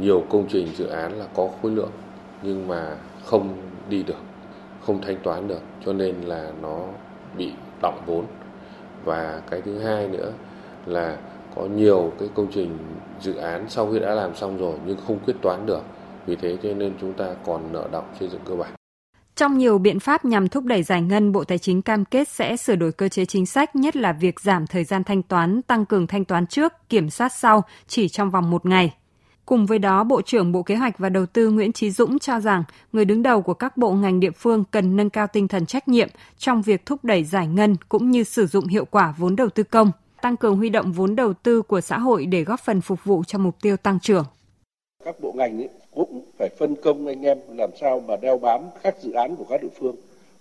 nhiều 0.01 0.25
công 0.31 0.47
trình 0.49 0.69
dự 0.77 0.87
án 0.87 1.13
là 1.13 1.27
có 1.35 1.49
khối 1.63 1.71
lượng 1.71 1.91
nhưng 2.43 2.69
mà 2.69 2.97
không 3.25 3.63
đi 3.89 4.03
được, 4.03 4.23
không 4.81 5.01
thanh 5.03 5.17
toán 5.23 5.49
được 5.49 5.61
cho 5.85 5.93
nên 5.93 6.21
là 6.21 6.53
nó 6.63 6.87
bị 7.37 7.53
động 7.83 8.03
vốn. 8.07 8.25
Và 9.05 9.43
cái 9.51 9.61
thứ 9.61 9.79
hai 9.79 10.09
nữa 10.09 10.33
là 10.87 11.19
có 11.57 11.63
nhiều 11.63 12.13
cái 12.19 12.29
công 12.35 12.47
trình 12.53 12.79
dự 13.21 13.35
án 13.35 13.65
sau 13.69 13.93
khi 13.93 13.99
đã 13.99 14.15
làm 14.15 14.37
xong 14.37 14.59
rồi 14.59 14.79
nhưng 14.87 14.97
không 15.07 15.19
quyết 15.19 15.35
toán 15.43 15.67
được. 15.67 15.83
Vì 16.27 16.37
thế 16.37 16.57
cho 16.63 16.75
nên 16.75 16.93
chúng 17.01 17.13
ta 17.13 17.35
còn 17.47 17.73
nợ 17.73 17.89
động 17.93 18.05
xây 18.19 18.29
dựng 18.29 18.41
cơ 18.45 18.55
bản. 18.57 18.71
Trong 19.41 19.59
nhiều 19.59 19.79
biện 19.79 20.01
pháp 20.01 20.25
nhằm 20.25 20.49
thúc 20.49 20.65
đẩy 20.65 20.83
giải 20.83 21.03
ngân, 21.03 21.33
Bộ 21.33 21.45
Tài 21.45 21.59
chính 21.59 21.83
cam 21.83 22.05
kết 22.05 22.29
sẽ 22.29 22.57
sửa 22.57 22.77
đổi 22.77 22.93
cơ 22.93 23.09
chế 23.09 23.25
chính 23.25 23.47
sách, 23.47 23.77
nhất 23.77 23.97
là 23.97 24.13
việc 24.13 24.41
giảm 24.41 24.67
thời 24.67 24.85
gian 24.85 25.05
thanh 25.05 25.23
toán, 25.23 25.63
tăng 25.63 25.87
cường 25.87 26.07
thanh 26.07 26.25
toán 26.25 26.47
trước, 26.47 26.73
kiểm 26.89 27.11
soát 27.11 27.29
sau 27.29 27.65
chỉ 27.89 28.09
trong 28.09 28.31
vòng 28.31 28.51
một 28.51 28.67
ngày. 28.67 28.95
Cùng 29.47 29.67
với 29.67 29.79
đó, 29.79 30.05
Bộ 30.05 30.23
trưởng 30.23 30.53
Bộ 30.53 30.63
Kế 30.63 30.77
hoạch 30.77 30.99
và 30.99 31.09
Đầu 31.09 31.27
tư 31.27 31.51
Nguyễn 31.51 31.73
Trí 31.73 31.91
Dũng 31.91 32.19
cho 32.19 32.41
rằng 32.41 32.65
người 32.93 33.05
đứng 33.05 33.23
đầu 33.23 33.43
của 33.43 33.55
các 33.55 33.77
bộ 33.77 33.93
ngành 33.93 34.21
địa 34.21 34.31
phương 34.31 34.65
cần 34.71 34.97
nâng 34.97 35.11
cao 35.11 35.27
tinh 35.27 35.49
thần 35.49 35.67
trách 35.67 35.89
nhiệm 35.89 36.09
trong 36.39 36.63
việc 36.63 36.87
thúc 36.87 37.05
đẩy 37.05 37.25
giải 37.25 37.47
ngân 37.47 37.77
cũng 37.89 38.11
như 38.11 38.25
sử 38.25 38.47
dụng 38.47 38.67
hiệu 38.67 38.85
quả 38.85 39.15
vốn 39.19 39.37
đầu 39.37 39.49
tư 39.49 39.63
công, 39.63 39.91
tăng 40.23 40.37
cường 40.37 40.57
huy 40.57 40.69
động 40.69 40.93
vốn 40.93 41.17
đầu 41.17 41.33
tư 41.33 41.63
của 41.63 41.81
xã 41.81 41.99
hội 41.99 42.27
để 42.27 42.45
góp 42.45 42.61
phần 42.61 42.81
phục 42.81 43.05
vụ 43.05 43.25
cho 43.25 43.39
mục 43.39 43.57
tiêu 43.63 43.77
tăng 43.77 44.01
trưởng. 44.01 44.25
Các 45.05 45.21
bộ 45.21 45.33
ngành 45.33 45.61
ấy 45.61 45.69
cũng 45.95 46.23
phải 46.39 46.49
phân 46.59 46.75
công 46.83 47.07
anh 47.07 47.23
em 47.23 47.39
làm 47.57 47.71
sao 47.81 48.01
mà 48.01 48.17
đeo 48.17 48.39
bám 48.39 48.63
các 48.83 48.97
dự 49.03 49.13
án 49.13 49.37
của 49.37 49.45
các 49.49 49.63
địa 49.63 49.69
phương. 49.75 49.97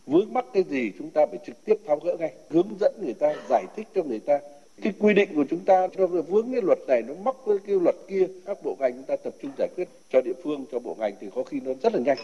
Vướng 0.07 0.33
mắc 0.33 0.45
cái 0.53 0.63
gì 0.63 0.91
chúng 0.99 1.09
ta 1.09 1.25
phải 1.25 1.39
trực 1.45 1.65
tiếp 1.65 1.75
tháo 1.85 1.99
gỡ 1.99 2.15
ngay, 2.19 2.33
hướng 2.49 2.67
dẫn 2.79 2.93
người 3.01 3.13
ta, 3.13 3.33
giải 3.49 3.63
thích 3.75 3.87
cho 3.95 4.03
người 4.03 4.19
ta. 4.19 4.39
Cái 4.81 4.93
quy 4.99 5.13
định 5.13 5.29
của 5.35 5.45
chúng 5.49 5.59
ta, 5.59 5.87
cho 5.97 6.07
vướng 6.07 6.51
cái 6.51 6.61
luật 6.61 6.79
này 6.87 7.01
nó 7.07 7.13
mắc 7.23 7.35
với 7.45 7.57
cái 7.67 7.75
luật 7.83 7.95
kia, 8.07 8.27
các 8.45 8.57
bộ 8.63 8.75
ngành 8.79 8.93
chúng 8.93 9.03
ta 9.03 9.15
tập 9.15 9.33
trung 9.41 9.51
giải 9.57 9.67
quyết. 9.75 9.87
Cho 10.09 10.21
địa 10.21 10.33
phương, 10.43 10.65
cho 10.71 10.79
bộ 10.79 10.95
ngành 10.99 11.13
thì 11.21 11.27
có 11.35 11.43
khi 11.43 11.59
nó 11.65 11.71
rất 11.83 11.93
là 11.93 11.99
nhanh. 11.99 12.17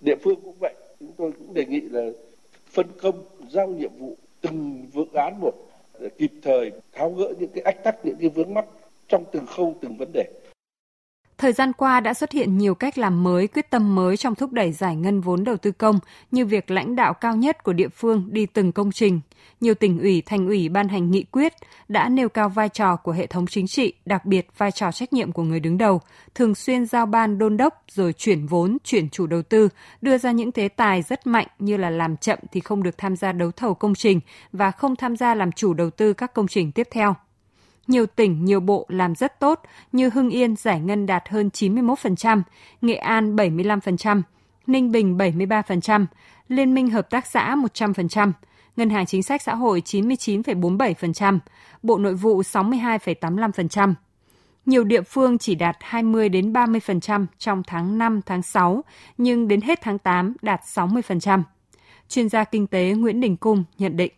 Địa 0.00 0.16
phương 0.16 0.40
cũng 0.44 0.54
vậy, 0.60 0.74
chúng 1.00 1.12
tôi 1.16 1.32
cũng 1.32 1.54
đề 1.54 1.64
nghị 1.64 1.80
là 1.80 2.10
phân 2.70 2.86
công, 3.02 3.24
giao 3.50 3.68
nhiệm 3.68 3.90
vụ 3.98 4.16
từng 4.40 4.86
dự 4.94 5.04
án 5.12 5.40
một, 5.40 5.52
để 6.00 6.08
kịp 6.18 6.32
thời 6.42 6.72
tháo 6.92 7.10
gỡ 7.10 7.32
những 7.38 7.50
cái 7.54 7.62
ách 7.62 7.84
tắc, 7.84 8.06
những 8.06 8.16
cái 8.20 8.28
vướng 8.28 8.54
mắc 8.54 8.64
trong 9.08 9.24
từng 9.32 9.46
khâu, 9.46 9.74
từng 9.80 9.96
vấn 9.98 10.08
đề. 10.12 10.24
Thời 11.38 11.52
gian 11.52 11.72
qua 11.72 12.00
đã 12.00 12.14
xuất 12.14 12.32
hiện 12.32 12.58
nhiều 12.58 12.74
cách 12.74 12.98
làm 12.98 13.22
mới, 13.24 13.46
quyết 13.48 13.70
tâm 13.70 13.94
mới 13.94 14.16
trong 14.16 14.34
thúc 14.34 14.52
đẩy 14.52 14.72
giải 14.72 14.96
ngân 14.96 15.20
vốn 15.20 15.44
đầu 15.44 15.56
tư 15.56 15.72
công 15.72 15.98
như 16.30 16.46
việc 16.46 16.70
lãnh 16.70 16.96
đạo 16.96 17.14
cao 17.14 17.36
nhất 17.36 17.64
của 17.64 17.72
địa 17.72 17.88
phương 17.88 18.28
đi 18.30 18.46
từng 18.46 18.72
công 18.72 18.92
trình. 18.92 19.20
Nhiều 19.60 19.74
tỉnh 19.74 19.98
ủy, 19.98 20.22
thành 20.26 20.46
ủy 20.46 20.68
ban 20.68 20.88
hành 20.88 21.10
nghị 21.10 21.22
quyết 21.22 21.52
đã 21.88 22.08
nêu 22.08 22.28
cao 22.28 22.48
vai 22.48 22.68
trò 22.68 22.96
của 22.96 23.12
hệ 23.12 23.26
thống 23.26 23.46
chính 23.46 23.66
trị, 23.66 23.92
đặc 24.04 24.24
biệt 24.24 24.48
vai 24.58 24.72
trò 24.72 24.92
trách 24.92 25.12
nhiệm 25.12 25.32
của 25.32 25.42
người 25.42 25.60
đứng 25.60 25.78
đầu, 25.78 26.00
thường 26.34 26.54
xuyên 26.54 26.86
giao 26.86 27.06
ban 27.06 27.38
đôn 27.38 27.56
đốc 27.56 27.84
rồi 27.88 28.12
chuyển 28.12 28.46
vốn, 28.46 28.78
chuyển 28.84 29.08
chủ 29.08 29.26
đầu 29.26 29.42
tư, 29.42 29.68
đưa 30.00 30.18
ra 30.18 30.32
những 30.32 30.52
thế 30.52 30.68
tài 30.68 31.02
rất 31.02 31.26
mạnh 31.26 31.46
như 31.58 31.76
là 31.76 31.90
làm 31.90 32.16
chậm 32.16 32.38
thì 32.52 32.60
không 32.60 32.82
được 32.82 32.98
tham 32.98 33.16
gia 33.16 33.32
đấu 33.32 33.50
thầu 33.50 33.74
công 33.74 33.94
trình 33.94 34.20
và 34.52 34.70
không 34.70 34.96
tham 34.96 35.16
gia 35.16 35.34
làm 35.34 35.52
chủ 35.52 35.74
đầu 35.74 35.90
tư 35.90 36.12
các 36.12 36.34
công 36.34 36.48
trình 36.48 36.72
tiếp 36.72 36.88
theo 36.90 37.14
nhiều 37.88 38.06
tỉnh, 38.06 38.44
nhiều 38.44 38.60
bộ 38.60 38.86
làm 38.88 39.14
rất 39.14 39.40
tốt 39.40 39.62
như 39.92 40.10
Hưng 40.10 40.30
Yên 40.30 40.56
giải 40.56 40.80
ngân 40.80 41.06
đạt 41.06 41.28
hơn 41.28 41.50
91%, 41.52 42.42
Nghệ 42.80 42.94
An 42.94 43.36
75%, 43.36 44.22
Ninh 44.66 44.92
Bình 44.92 45.18
73%, 45.18 46.06
Liên 46.48 46.74
minh 46.74 46.90
Hợp 46.90 47.10
tác 47.10 47.26
xã 47.26 47.56
100%, 47.74 48.32
Ngân 48.76 48.90
hàng 48.90 49.06
Chính 49.06 49.22
sách 49.22 49.42
Xã 49.42 49.54
hội 49.54 49.82
99,47%, 49.84 51.38
Bộ 51.82 51.98
Nội 51.98 52.14
vụ 52.14 52.42
62,85%. 52.42 53.94
Nhiều 54.66 54.84
địa 54.84 55.02
phương 55.02 55.38
chỉ 55.38 55.54
đạt 55.54 55.76
20 55.80 56.28
đến 56.28 56.52
30% 56.52 57.26
trong 57.38 57.62
tháng 57.66 57.98
5, 57.98 58.20
tháng 58.26 58.42
6, 58.42 58.84
nhưng 59.18 59.48
đến 59.48 59.60
hết 59.60 59.78
tháng 59.82 59.98
8 59.98 60.34
đạt 60.42 60.60
60%. 60.74 61.42
chuyên 62.08 62.28
gia 62.28 62.44
kinh 62.44 62.66
tế 62.66 62.94
Nguyễn 62.96 63.20
Đình 63.20 63.36
Cung 63.36 63.64
nhận 63.78 63.96
định 63.96 64.12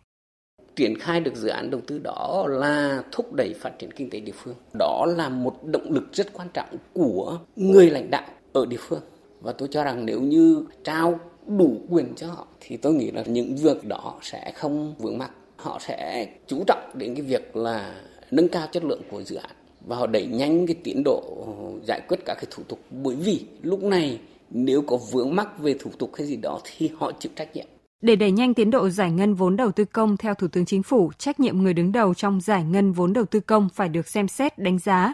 triển 0.81 0.97
khai 0.99 1.19
được 1.19 1.35
dự 1.35 1.47
án 1.47 1.69
đầu 1.69 1.81
tư 1.87 1.99
đó 2.03 2.45
là 2.49 3.03
thúc 3.11 3.33
đẩy 3.33 3.53
phát 3.53 3.79
triển 3.79 3.91
kinh 3.91 4.09
tế 4.09 4.19
địa 4.19 4.33
phương. 4.35 4.55
Đó 4.79 5.05
là 5.17 5.29
một 5.29 5.63
động 5.63 5.91
lực 5.91 6.03
rất 6.13 6.33
quan 6.33 6.47
trọng 6.53 6.69
của 6.93 7.39
người 7.55 7.89
lãnh 7.89 8.09
đạo 8.11 8.27
ở 8.53 8.65
địa 8.65 8.77
phương. 8.79 9.01
Và 9.41 9.51
tôi 9.51 9.67
cho 9.71 9.83
rằng 9.83 10.05
nếu 10.05 10.21
như 10.21 10.65
trao 10.83 11.19
đủ 11.47 11.81
quyền 11.89 12.15
cho 12.15 12.27
họ, 12.27 12.47
thì 12.59 12.77
tôi 12.77 12.93
nghĩ 12.93 13.11
là 13.11 13.23
những 13.25 13.55
việc 13.55 13.85
đó 13.85 14.19
sẽ 14.21 14.51
không 14.55 14.95
vướng 14.97 15.17
mắc. 15.17 15.31
Họ 15.55 15.79
sẽ 15.81 16.27
chú 16.47 16.63
trọng 16.67 16.91
đến 16.93 17.15
cái 17.15 17.21
việc 17.21 17.55
là 17.55 17.95
nâng 18.31 18.47
cao 18.47 18.67
chất 18.71 18.83
lượng 18.83 19.01
của 19.11 19.23
dự 19.23 19.35
án 19.35 19.51
và 19.87 19.95
họ 19.95 20.07
đẩy 20.07 20.25
nhanh 20.25 20.67
cái 20.67 20.75
tiến 20.83 21.01
độ 21.05 21.47
giải 21.87 22.01
quyết 22.07 22.17
các 22.25 22.35
cái 22.35 22.45
thủ 22.51 22.63
tục 22.67 22.79
bởi 23.03 23.15
vì 23.15 23.45
lúc 23.61 23.83
này 23.83 24.19
nếu 24.49 24.81
có 24.81 24.97
vướng 25.11 25.35
mắc 25.35 25.59
về 25.59 25.75
thủ 25.79 25.91
tục 25.97 26.11
hay 26.17 26.27
gì 26.27 26.35
đó 26.35 26.59
thì 26.63 26.89
họ 26.97 27.11
chịu 27.19 27.31
trách 27.35 27.55
nhiệm 27.55 27.65
để 28.01 28.15
đẩy 28.15 28.31
nhanh 28.31 28.53
tiến 28.53 28.71
độ 28.71 28.89
giải 28.89 29.11
ngân 29.11 29.33
vốn 29.33 29.55
đầu 29.55 29.71
tư 29.71 29.85
công 29.85 30.17
theo 30.17 30.33
Thủ 30.33 30.47
tướng 30.47 30.65
Chính 30.65 30.83
phủ, 30.83 31.11
trách 31.17 31.39
nhiệm 31.39 31.63
người 31.63 31.73
đứng 31.73 31.91
đầu 31.91 32.13
trong 32.13 32.41
giải 32.41 32.63
ngân 32.63 32.91
vốn 32.91 33.13
đầu 33.13 33.25
tư 33.25 33.39
công 33.39 33.69
phải 33.73 33.89
được 33.89 34.07
xem 34.07 34.27
xét 34.27 34.57
đánh 34.57 34.79
giá. 34.79 35.13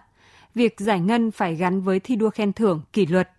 Việc 0.56 0.79
giải 0.79 1.00
ngân 1.00 1.32
phải 1.32 1.56
gắn 1.56 1.82
với 1.82 2.00
thi 2.00 2.15
đua 2.15 2.29
khen 2.29 2.53
thưởng, 2.53 2.82
kỷ 2.94 3.06
luật, 3.06 3.29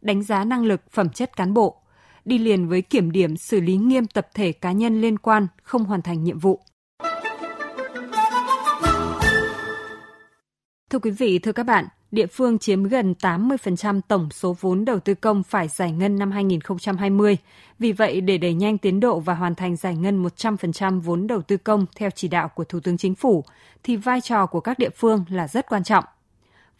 đánh 0.00 0.22
giá 0.22 0.44
năng 0.44 0.64
lực, 0.64 0.82
phẩm 0.90 1.08
chất 1.08 1.36
cán 1.36 1.54
bộ, 1.54 1.76
đi 2.24 2.38
liền 2.38 2.68
với 2.68 2.82
kiểm 2.82 3.12
điểm 3.12 3.36
xử 3.36 3.60
lý 3.60 3.76
nghiêm 3.76 4.06
tập 4.06 4.28
thể 4.34 4.52
cá 4.52 4.72
nhân 4.72 5.00
liên 5.00 5.18
quan 5.18 5.46
không 5.62 5.84
hoàn 5.84 6.02
thành 6.02 6.24
nhiệm 6.24 6.38
vụ. 6.38 6.60
Thưa 10.90 10.98
quý 10.98 11.10
vị, 11.10 11.38
thưa 11.38 11.52
các 11.52 11.62
bạn, 11.62 11.84
địa 12.10 12.26
phương 12.26 12.58
chiếm 12.58 12.84
gần 12.84 13.14
80% 13.20 14.00
tổng 14.08 14.28
số 14.30 14.56
vốn 14.60 14.84
đầu 14.84 15.00
tư 15.00 15.14
công 15.14 15.42
phải 15.42 15.68
giải 15.68 15.92
ngân 15.92 16.18
năm 16.18 16.30
2020. 16.30 17.36
Vì 17.78 17.92
vậy, 17.92 18.20
để 18.20 18.38
đẩy 18.38 18.54
nhanh 18.54 18.78
tiến 18.78 19.00
độ 19.00 19.20
và 19.20 19.34
hoàn 19.34 19.54
thành 19.54 19.76
giải 19.76 19.96
ngân 19.96 20.24
100% 20.24 21.00
vốn 21.00 21.26
đầu 21.26 21.42
tư 21.42 21.56
công 21.56 21.86
theo 21.96 22.10
chỉ 22.10 22.28
đạo 22.28 22.48
của 22.48 22.64
Thủ 22.64 22.80
tướng 22.80 22.96
Chính 22.96 23.14
phủ, 23.14 23.44
thì 23.82 23.96
vai 23.96 24.20
trò 24.20 24.46
của 24.46 24.60
các 24.60 24.78
địa 24.78 24.90
phương 24.96 25.24
là 25.28 25.48
rất 25.48 25.66
quan 25.68 25.84
trọng. 25.84 26.04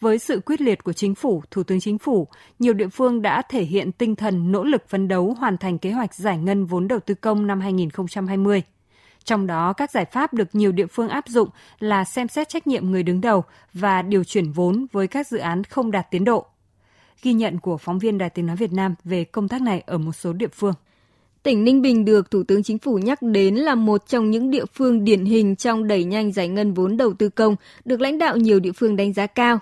Với 0.01 0.19
sự 0.19 0.39
quyết 0.45 0.61
liệt 0.61 0.83
của 0.83 0.93
Chính 0.93 1.15
phủ, 1.15 1.43
Thủ 1.51 1.63
tướng 1.63 1.79
Chính 1.79 1.97
phủ, 1.97 2.27
nhiều 2.59 2.73
địa 2.73 2.87
phương 2.87 3.21
đã 3.21 3.41
thể 3.41 3.63
hiện 3.63 3.91
tinh 3.91 4.15
thần 4.15 4.51
nỗ 4.51 4.63
lực 4.63 4.89
phấn 4.89 5.07
đấu 5.07 5.35
hoàn 5.39 5.57
thành 5.57 5.77
kế 5.77 5.91
hoạch 5.91 6.13
giải 6.13 6.37
ngân 6.37 6.65
vốn 6.65 6.87
đầu 6.87 6.99
tư 6.99 7.13
công 7.13 7.47
năm 7.47 7.61
2020. 7.61 8.63
Trong 9.29 9.47
đó, 9.47 9.73
các 9.73 9.91
giải 9.91 10.05
pháp 10.05 10.33
được 10.33 10.47
nhiều 10.53 10.71
địa 10.71 10.85
phương 10.85 11.09
áp 11.09 11.27
dụng 11.27 11.49
là 11.79 12.05
xem 12.05 12.27
xét 12.27 12.49
trách 12.49 12.67
nhiệm 12.67 12.91
người 12.91 13.03
đứng 13.03 13.21
đầu 13.21 13.43
và 13.73 14.01
điều 14.01 14.23
chuyển 14.23 14.51
vốn 14.51 14.85
với 14.91 15.07
các 15.07 15.27
dự 15.27 15.37
án 15.37 15.63
không 15.63 15.91
đạt 15.91 16.11
tiến 16.11 16.23
độ. 16.23 16.45
Ghi 17.23 17.33
nhận 17.33 17.59
của 17.59 17.77
phóng 17.77 17.99
viên 17.99 18.17
Đài 18.17 18.29
Tiếng 18.29 18.45
Nói 18.45 18.55
Việt 18.55 18.73
Nam 18.73 18.95
về 19.03 19.23
công 19.23 19.47
tác 19.47 19.61
này 19.61 19.83
ở 19.85 19.97
một 19.97 20.11
số 20.11 20.33
địa 20.33 20.47
phương. 20.53 20.73
Tỉnh 21.43 21.63
Ninh 21.63 21.81
Bình 21.81 22.05
được 22.05 22.31
Thủ 22.31 22.43
tướng 22.43 22.63
Chính 22.63 22.77
phủ 22.77 22.97
nhắc 22.97 23.21
đến 23.21 23.55
là 23.55 23.75
một 23.75 24.07
trong 24.07 24.31
những 24.31 24.51
địa 24.51 24.65
phương 24.73 25.03
điển 25.03 25.25
hình 25.25 25.55
trong 25.55 25.87
đẩy 25.87 26.03
nhanh 26.03 26.31
giải 26.31 26.47
ngân 26.47 26.73
vốn 26.73 26.97
đầu 26.97 27.13
tư 27.13 27.29
công, 27.29 27.55
được 27.85 28.01
lãnh 28.01 28.17
đạo 28.17 28.37
nhiều 28.37 28.59
địa 28.59 28.71
phương 28.71 28.95
đánh 28.95 29.13
giá 29.13 29.27
cao. 29.27 29.59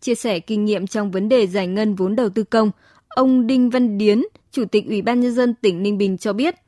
Chia 0.00 0.14
sẻ 0.14 0.40
kinh 0.40 0.64
nghiệm 0.64 0.86
trong 0.86 1.10
vấn 1.10 1.28
đề 1.28 1.46
giải 1.46 1.66
ngân 1.66 1.94
vốn 1.94 2.16
đầu 2.16 2.28
tư 2.28 2.44
công, 2.44 2.70
ông 3.08 3.46
Đinh 3.46 3.70
Văn 3.70 3.98
Điến, 3.98 4.22
Chủ 4.52 4.64
tịch 4.64 4.86
Ủy 4.86 5.02
ban 5.02 5.20
Nhân 5.20 5.32
dân 5.32 5.54
tỉnh 5.54 5.82
Ninh 5.82 5.98
Bình 5.98 6.18
cho 6.18 6.32
biết– 6.32 6.54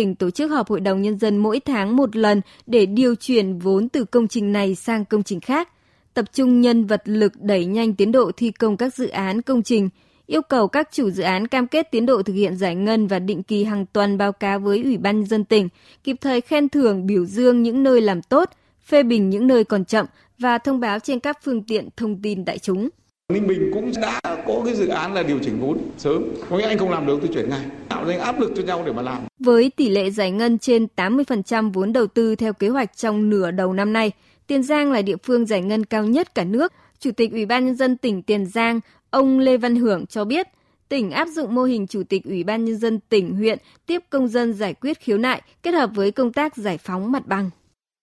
tỉnh 0.00 0.14
tổ 0.14 0.30
chức 0.30 0.50
họp 0.50 0.68
hội 0.68 0.80
đồng 0.80 1.02
nhân 1.02 1.18
dân 1.18 1.36
mỗi 1.36 1.60
tháng 1.60 1.96
một 1.96 2.16
lần 2.16 2.40
để 2.66 2.86
điều 2.86 3.14
chuyển 3.14 3.58
vốn 3.58 3.88
từ 3.88 4.04
công 4.04 4.28
trình 4.28 4.52
này 4.52 4.74
sang 4.74 5.04
công 5.04 5.22
trình 5.22 5.40
khác, 5.40 5.68
tập 6.14 6.24
trung 6.32 6.60
nhân 6.60 6.84
vật 6.84 7.02
lực 7.04 7.32
đẩy 7.40 7.64
nhanh 7.64 7.94
tiến 7.94 8.12
độ 8.12 8.30
thi 8.36 8.50
công 8.50 8.76
các 8.76 8.94
dự 8.94 9.08
án 9.08 9.42
công 9.42 9.62
trình, 9.62 9.88
yêu 10.26 10.42
cầu 10.42 10.68
các 10.68 10.88
chủ 10.92 11.10
dự 11.10 11.22
án 11.22 11.46
cam 11.46 11.66
kết 11.66 11.90
tiến 11.90 12.06
độ 12.06 12.22
thực 12.22 12.32
hiện 12.32 12.56
giải 12.56 12.74
ngân 12.74 13.06
và 13.06 13.18
định 13.18 13.42
kỳ 13.42 13.64
hàng 13.64 13.86
tuần 13.86 14.18
báo 14.18 14.32
cáo 14.32 14.58
với 14.58 14.82
Ủy 14.82 14.98
ban 14.98 15.20
nhân 15.20 15.26
dân 15.26 15.44
tỉnh, 15.44 15.68
kịp 16.04 16.16
thời 16.20 16.40
khen 16.40 16.68
thưởng 16.68 17.06
biểu 17.06 17.24
dương 17.24 17.62
những 17.62 17.82
nơi 17.82 18.00
làm 18.00 18.22
tốt, 18.22 18.50
phê 18.86 19.02
bình 19.02 19.30
những 19.30 19.46
nơi 19.46 19.64
còn 19.64 19.84
chậm 19.84 20.06
và 20.38 20.58
thông 20.58 20.80
báo 20.80 20.98
trên 20.98 21.20
các 21.20 21.38
phương 21.44 21.62
tiện 21.62 21.88
thông 21.96 22.22
tin 22.22 22.44
đại 22.44 22.58
chúng. 22.58 22.88
Ninh 23.30 23.46
Bình 23.46 23.70
cũng 23.74 23.92
đã 24.02 24.20
có 24.24 24.62
cái 24.64 24.74
dự 24.74 24.88
án 24.88 25.14
là 25.14 25.22
điều 25.22 25.38
chỉnh 25.38 25.60
vốn 25.60 25.78
sớm. 25.98 26.24
Có 26.50 26.56
nghĩa 26.56 26.66
anh 26.66 26.78
không 26.78 26.90
làm 26.90 27.06
được 27.06 27.18
tôi 27.20 27.30
chuyển 27.34 27.50
ngay. 27.50 27.60
Tạo 27.88 28.04
ra 28.04 28.18
áp 28.20 28.40
lực 28.40 28.52
cho 28.56 28.62
nhau 28.62 28.82
để 28.86 28.92
mà 28.92 29.02
làm. 29.02 29.22
Với 29.38 29.70
tỷ 29.76 29.88
lệ 29.88 30.10
giải 30.10 30.30
ngân 30.30 30.58
trên 30.58 30.86
80% 30.96 31.72
vốn 31.72 31.92
đầu 31.92 32.06
tư 32.06 32.36
theo 32.36 32.52
kế 32.52 32.68
hoạch 32.68 32.96
trong 32.96 33.30
nửa 33.30 33.50
đầu 33.50 33.72
năm 33.72 33.92
nay, 33.92 34.10
Tiền 34.46 34.62
Giang 34.62 34.92
là 34.92 35.02
địa 35.02 35.16
phương 35.22 35.46
giải 35.46 35.62
ngân 35.62 35.84
cao 35.84 36.04
nhất 36.04 36.34
cả 36.34 36.44
nước. 36.44 36.72
Chủ 36.98 37.10
tịch 37.10 37.32
Ủy 37.32 37.46
ban 37.46 37.66
nhân 37.66 37.74
dân 37.74 37.96
tỉnh 37.96 38.22
Tiền 38.22 38.46
Giang, 38.46 38.80
ông 39.10 39.38
Lê 39.38 39.56
Văn 39.56 39.76
Hưởng 39.76 40.06
cho 40.06 40.24
biết, 40.24 40.46
tỉnh 40.88 41.10
áp 41.10 41.28
dụng 41.28 41.54
mô 41.54 41.62
hình 41.62 41.86
chủ 41.86 42.02
tịch 42.02 42.24
Ủy 42.24 42.44
ban 42.44 42.64
nhân 42.64 42.76
dân 42.76 43.00
tỉnh 43.08 43.36
huyện 43.36 43.58
tiếp 43.86 44.02
công 44.10 44.28
dân 44.28 44.52
giải 44.52 44.74
quyết 44.74 45.00
khiếu 45.00 45.18
nại 45.18 45.42
kết 45.62 45.74
hợp 45.74 45.90
với 45.94 46.10
công 46.10 46.32
tác 46.32 46.56
giải 46.56 46.78
phóng 46.78 47.12
mặt 47.12 47.26
bằng. 47.26 47.50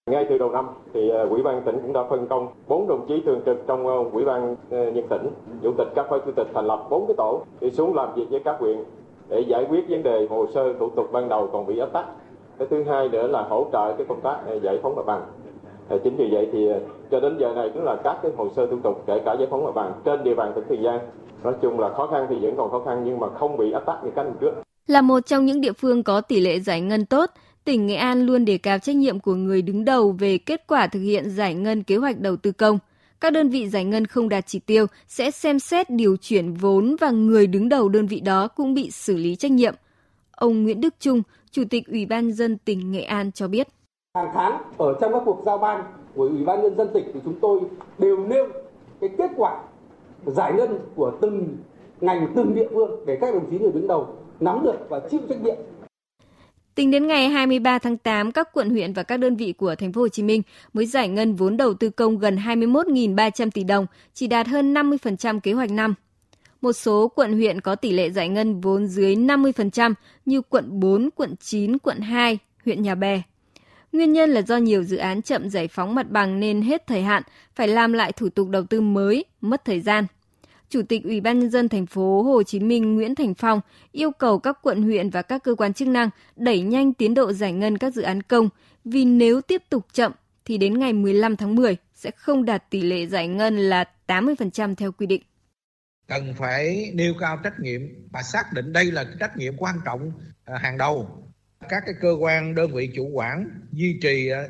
Ngay 0.08 0.26
từ 0.30 0.38
đầu 0.38 0.52
năm 0.52 0.68
thì 0.94 1.10
ờ, 1.10 1.28
Ủy 1.30 1.44
ban 1.44 1.62
tỉnh 1.62 1.80
cũng 1.82 1.94
đã 1.94 2.04
phân 2.10 2.28
công 2.28 2.48
bốn 2.68 2.88
đồng 2.88 3.06
chí 3.08 3.22
thường 3.26 3.42
trực 3.46 3.58
trong 3.68 3.88
ờ, 3.88 3.94
Ủy 4.14 4.26
ban 4.26 4.56
ờ, 4.72 4.92
nhân 4.92 5.08
tỉnh, 5.10 5.30
chủ 5.64 5.74
tịch 5.78 5.88
các 5.96 6.06
phó 6.10 6.18
chủ 6.18 6.32
tịch 6.36 6.48
thành 6.54 6.66
lập 6.68 6.86
bốn 6.90 7.08
cái 7.08 7.16
tổ 7.18 7.42
đi 7.62 7.72
xuống 7.72 7.96
làm 7.96 8.14
việc 8.16 8.26
với 8.30 8.40
các 8.46 8.56
huyện 8.60 8.78
để 9.30 9.40
giải 9.40 9.66
quyết 9.70 9.90
vấn 9.90 10.04
đề 10.04 10.28
hồ 10.30 10.48
sơ 10.54 10.74
thủ 10.80 10.90
tục 10.90 11.12
ban 11.12 11.30
đầu 11.30 11.50
còn 11.52 11.66
bị 11.66 11.80
ách 11.80 11.94
tắc. 11.94 12.06
Cái 12.60 12.68
thứ 12.72 12.84
hai 12.84 13.10
nữa 13.10 13.28
là 13.28 13.42
hỗ 13.42 13.66
trợ 13.72 13.94
cái 13.98 14.06
công 14.10 14.22
tác 14.22 14.38
giải 14.62 14.80
phóng 14.84 14.96
mặt 14.96 15.06
bằng. 15.06 15.22
Chính 16.04 16.16
vì 16.16 16.30
vậy 16.32 16.50
thì 16.52 16.70
cho 17.12 17.20
đến 17.20 17.38
giờ 17.40 17.54
này 17.56 17.72
cũng 17.74 17.84
là 17.84 17.96
các 18.04 18.18
cái 18.24 18.32
hồ 18.38 18.50
sơ 18.56 18.66
thủ 18.66 18.78
tục 18.84 19.04
kể 19.06 19.20
cả 19.26 19.34
giải 19.34 19.48
phóng 19.52 19.64
mặt 19.64 19.76
bằng 19.76 19.94
trên 20.06 20.24
địa 20.24 20.34
bàn 20.34 20.52
tỉnh 20.56 20.64
Tiền 20.70 20.84
Giang 20.84 21.00
nói 21.44 21.54
chung 21.62 21.80
là 21.80 21.90
khó 21.90 22.08
khăn 22.08 22.26
thì 22.30 22.36
vẫn 22.42 22.54
còn 22.58 22.72
khó 22.72 22.82
khăn 22.86 23.02
nhưng 23.06 23.20
mà 23.20 23.28
không 23.40 23.58
bị 23.58 23.72
ách 23.72 23.86
tắc 23.86 24.04
như 24.04 24.12
các 24.16 24.24
năm 24.24 24.34
trước. 24.42 24.52
Là 24.88 25.02
một 25.02 25.20
trong 25.26 25.46
những 25.46 25.62
địa 25.62 25.72
phương 25.72 26.04
có 26.04 26.22
tỷ 26.22 26.40
lệ 26.40 26.60
giải 26.60 26.82
ngân 26.82 27.06
tốt, 27.06 27.30
tỉnh 27.68 27.88
Nghệ 27.88 27.96
An 27.96 28.26
luôn 28.26 28.46
đề 28.46 28.58
cao 28.58 28.80
trách 28.80 28.96
nhiệm 28.96 29.20
của 29.20 29.36
người 29.36 29.62
đứng 29.62 29.86
đầu 29.86 30.12
về 30.12 30.38
kết 30.38 30.68
quả 30.68 30.88
thực 30.88 31.00
hiện 31.00 31.30
giải 31.30 31.54
ngân 31.54 31.84
kế 31.84 31.98
hoạch 31.98 32.20
đầu 32.20 32.38
tư 32.38 32.52
công. 32.52 32.80
Các 33.22 33.34
đơn 33.34 33.50
vị 33.50 33.70
giải 33.70 33.86
ngân 33.86 34.06
không 34.06 34.30
đạt 34.30 34.48
chỉ 34.48 34.60
tiêu 34.60 34.86
sẽ 35.08 35.32
xem 35.32 35.60
xét 35.60 35.90
điều 35.90 36.18
chuyển 36.18 36.54
vốn 36.54 36.96
và 37.00 37.12
người 37.12 37.48
đứng 37.48 37.70
đầu 37.70 37.90
đơn 37.90 38.08
vị 38.08 38.20
đó 38.20 38.48
cũng 38.48 38.74
bị 38.74 38.92
xử 38.92 39.18
lý 39.18 39.36
trách 39.36 39.52
nhiệm. 39.52 39.76
Ông 40.32 40.64
Nguyễn 40.64 40.82
Đức 40.82 40.94
Trung, 41.00 41.22
Chủ 41.52 41.64
tịch 41.70 41.88
Ủy 41.88 42.06
ban 42.06 42.32
dân 42.32 42.58
tỉnh 42.58 42.92
Nghệ 42.92 43.02
An 43.02 43.32
cho 43.32 43.48
biết. 43.48 43.68
Hàng 44.16 44.32
tháng 44.34 44.62
ở 44.78 44.94
trong 45.02 45.14
các 45.14 45.22
cuộc 45.26 45.44
giao 45.46 45.58
ban 45.58 45.84
của 46.16 46.24
Ủy 46.24 46.46
ban 46.46 46.62
nhân 46.62 46.78
dân 46.78 46.88
tỉnh 46.94 47.12
thì 47.14 47.20
chúng 47.24 47.40
tôi 47.42 47.60
đều 47.98 48.28
nêu 48.28 48.48
cái 49.02 49.10
kết 49.18 49.32
quả 49.36 49.64
giải 50.26 50.54
ngân 50.54 50.80
của 50.96 51.12
từng 51.22 51.58
ngành 52.02 52.28
từng 52.36 52.56
địa 52.56 52.68
phương 52.74 53.06
để 53.06 53.18
các 53.22 53.34
đồng 53.34 53.52
chí 53.52 53.60
người 53.60 53.72
đứng 53.72 53.88
đầu 53.88 54.08
nắm 54.40 54.64
được 54.64 54.90
và 54.90 55.00
chịu 55.10 55.22
trách 55.30 55.42
nhiệm 55.42 55.56
Tính 56.78 56.92
đến 56.92 57.08
ngày 57.08 57.30
23 57.30 57.80
tháng 57.80 57.98
8, 57.98 58.32
các 58.32 58.50
quận 58.54 58.70
huyện 58.70 58.94
và 58.94 59.04
các 59.04 59.18
đơn 59.18 59.36
vị 59.36 59.54
của 59.54 59.76
thành 59.76 59.94
phố 59.94 60.02
Hồ 60.02 60.08
Chí 60.08 60.24
Minh 60.24 60.42
mới 60.74 60.86
giải 60.86 61.08
ngân 61.08 61.36
vốn 61.36 61.58
đầu 61.58 61.74
tư 61.74 61.90
công 61.90 62.20
gần 62.20 62.36
21.300 62.36 63.50
tỷ 63.52 63.64
đồng, 63.64 63.86
chỉ 64.14 64.28
đạt 64.28 64.48
hơn 64.48 64.74
50% 64.74 65.40
kế 65.40 65.54
hoạch 65.54 65.72
năm. 65.72 65.94
Một 66.62 66.74
số 66.74 67.12
quận 67.16 67.34
huyện 67.34 67.62
có 67.62 67.76
tỷ 67.76 67.92
lệ 67.92 68.10
giải 68.10 68.30
ngân 68.30 68.62
vốn 68.62 68.88
dưới 68.88 69.16
50% 69.16 69.94
như 70.26 70.42
quận 70.42 70.80
4, 70.80 71.10
quận 71.16 71.36
9, 71.40 71.78
quận 71.78 72.00
2, 72.00 72.38
huyện 72.66 72.82
Nhà 72.82 72.96
Bè. 72.96 73.22
Nguyên 73.92 74.14
nhân 74.14 74.30
là 74.30 74.42
do 74.42 74.58
nhiều 74.58 74.84
dự 74.84 74.98
án 74.98 75.22
chậm 75.22 75.50
giải 75.50 75.68
phóng 75.68 75.96
mặt 75.96 76.12
bằng 76.12 76.40
nên 76.40 76.62
hết 76.62 76.88
thời 76.88 77.02
hạn, 77.02 77.24
phải 77.56 77.68
làm 77.68 77.94
lại 77.94 78.12
thủ 78.12 78.30
tục 78.30 78.50
đầu 78.50 78.64
tư 78.64 78.82
mới, 78.82 79.26
mất 79.42 79.66
thời 79.66 79.80
gian. 79.80 80.06
Chủ 80.70 80.82
tịch 80.82 81.04
Ủy 81.04 81.22
ban 81.22 81.40
nhân 81.40 81.50
dân 81.50 81.70
thành 81.70 81.86
phố 81.86 82.24
Hồ 82.24 82.44
Chí 82.44 82.60
Minh 82.60 82.96
Nguyễn 82.96 83.16
Thành 83.16 83.34
Phong 83.34 83.62
yêu 83.92 84.12
cầu 84.12 84.40
các 84.40 84.58
quận 84.62 84.84
huyện 84.84 85.10
và 85.10 85.22
các 85.22 85.44
cơ 85.44 85.56
quan 85.56 85.74
chức 85.74 85.88
năng 85.88 86.10
đẩy 86.36 86.62
nhanh 86.62 86.94
tiến 86.94 87.14
độ 87.14 87.34
giải 87.34 87.54
ngân 87.54 87.78
các 87.78 87.94
dự 87.94 88.02
án 88.02 88.22
công, 88.22 88.50
vì 88.86 89.06
nếu 89.06 89.42
tiếp 89.42 89.62
tục 89.70 89.86
chậm 89.94 90.12
thì 90.46 90.58
đến 90.58 90.80
ngày 90.80 90.94
15 90.94 91.36
tháng 91.36 91.56
10 91.56 91.78
sẽ 91.94 92.12
không 92.12 92.46
đạt 92.46 92.70
tỷ 92.70 92.82
lệ 92.82 93.06
giải 93.06 93.28
ngân 93.28 93.58
là 93.58 93.86
80% 94.08 94.76
theo 94.76 94.92
quy 94.92 95.06
định. 95.06 95.22
Cần 96.08 96.34
phải 96.38 96.92
nêu 96.94 97.14
cao 97.20 97.40
trách 97.44 97.60
nhiệm 97.60 97.82
và 98.12 98.24
xác 98.24 98.54
định 98.54 98.74
đây 98.74 98.92
là 98.92 99.06
trách 99.20 99.38
nhiệm 99.38 99.58
quan 99.58 99.76
trọng 99.86 100.12
à, 100.46 100.58
hàng 100.58 100.78
đầu. 100.78 101.24
Các 101.70 101.84
cái 101.86 101.96
cơ 102.02 102.16
quan 102.20 102.56
đơn 102.56 102.74
vị 102.74 102.90
chủ 102.96 103.10
quản 103.14 103.50
duy 103.72 104.00
trì 104.02 104.30
à, 104.30 104.44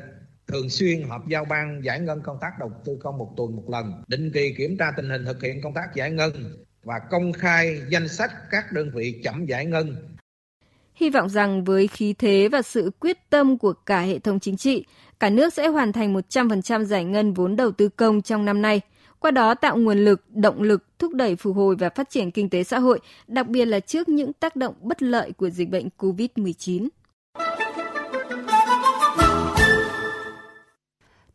thường 0.48 0.70
xuyên 0.70 1.02
họp 1.08 1.28
giao 1.28 1.44
ban 1.44 1.80
giải 1.84 2.00
ngân 2.00 2.20
công 2.24 2.38
tác 2.40 2.50
đầu 2.58 2.72
tư 2.84 2.98
công 3.00 3.18
một 3.18 3.34
tuần 3.36 3.56
một 3.56 3.64
lần, 3.68 4.02
định 4.08 4.30
kỳ 4.34 4.54
kiểm 4.58 4.76
tra 4.78 4.92
tình 4.96 5.10
hình 5.10 5.24
thực 5.24 5.42
hiện 5.42 5.60
công 5.62 5.74
tác 5.74 5.94
giải 5.94 6.10
ngân 6.10 6.32
và 6.82 6.98
công 7.10 7.32
khai 7.32 7.80
danh 7.90 8.08
sách 8.08 8.30
các 8.50 8.72
đơn 8.72 8.90
vị 8.94 9.20
chậm 9.24 9.46
giải 9.46 9.66
ngân. 9.66 9.96
Hy 10.94 11.10
vọng 11.10 11.28
rằng 11.28 11.64
với 11.64 11.86
khí 11.86 12.14
thế 12.18 12.48
và 12.52 12.62
sự 12.62 12.90
quyết 13.00 13.30
tâm 13.30 13.58
của 13.58 13.72
cả 13.72 14.00
hệ 14.00 14.18
thống 14.18 14.40
chính 14.40 14.56
trị, 14.56 14.84
cả 15.20 15.30
nước 15.30 15.54
sẽ 15.54 15.66
hoàn 15.66 15.92
thành 15.92 16.14
100% 16.14 16.84
giải 16.84 17.04
ngân 17.04 17.34
vốn 17.34 17.56
đầu 17.56 17.70
tư 17.70 17.88
công 17.88 18.22
trong 18.22 18.44
năm 18.44 18.62
nay, 18.62 18.80
qua 19.18 19.30
đó 19.30 19.54
tạo 19.54 19.76
nguồn 19.76 19.98
lực, 19.98 20.24
động 20.34 20.62
lực 20.62 20.84
thúc 20.98 21.14
đẩy 21.14 21.36
phục 21.36 21.56
hồi 21.56 21.76
và 21.78 21.90
phát 21.90 22.10
triển 22.10 22.30
kinh 22.30 22.48
tế 22.48 22.64
xã 22.64 22.78
hội, 22.78 23.00
đặc 23.26 23.48
biệt 23.48 23.64
là 23.64 23.80
trước 23.80 24.08
những 24.08 24.32
tác 24.32 24.56
động 24.56 24.74
bất 24.80 25.02
lợi 25.02 25.32
của 25.32 25.50
dịch 25.50 25.70
bệnh 25.70 25.88
COVID-19. 25.98 26.88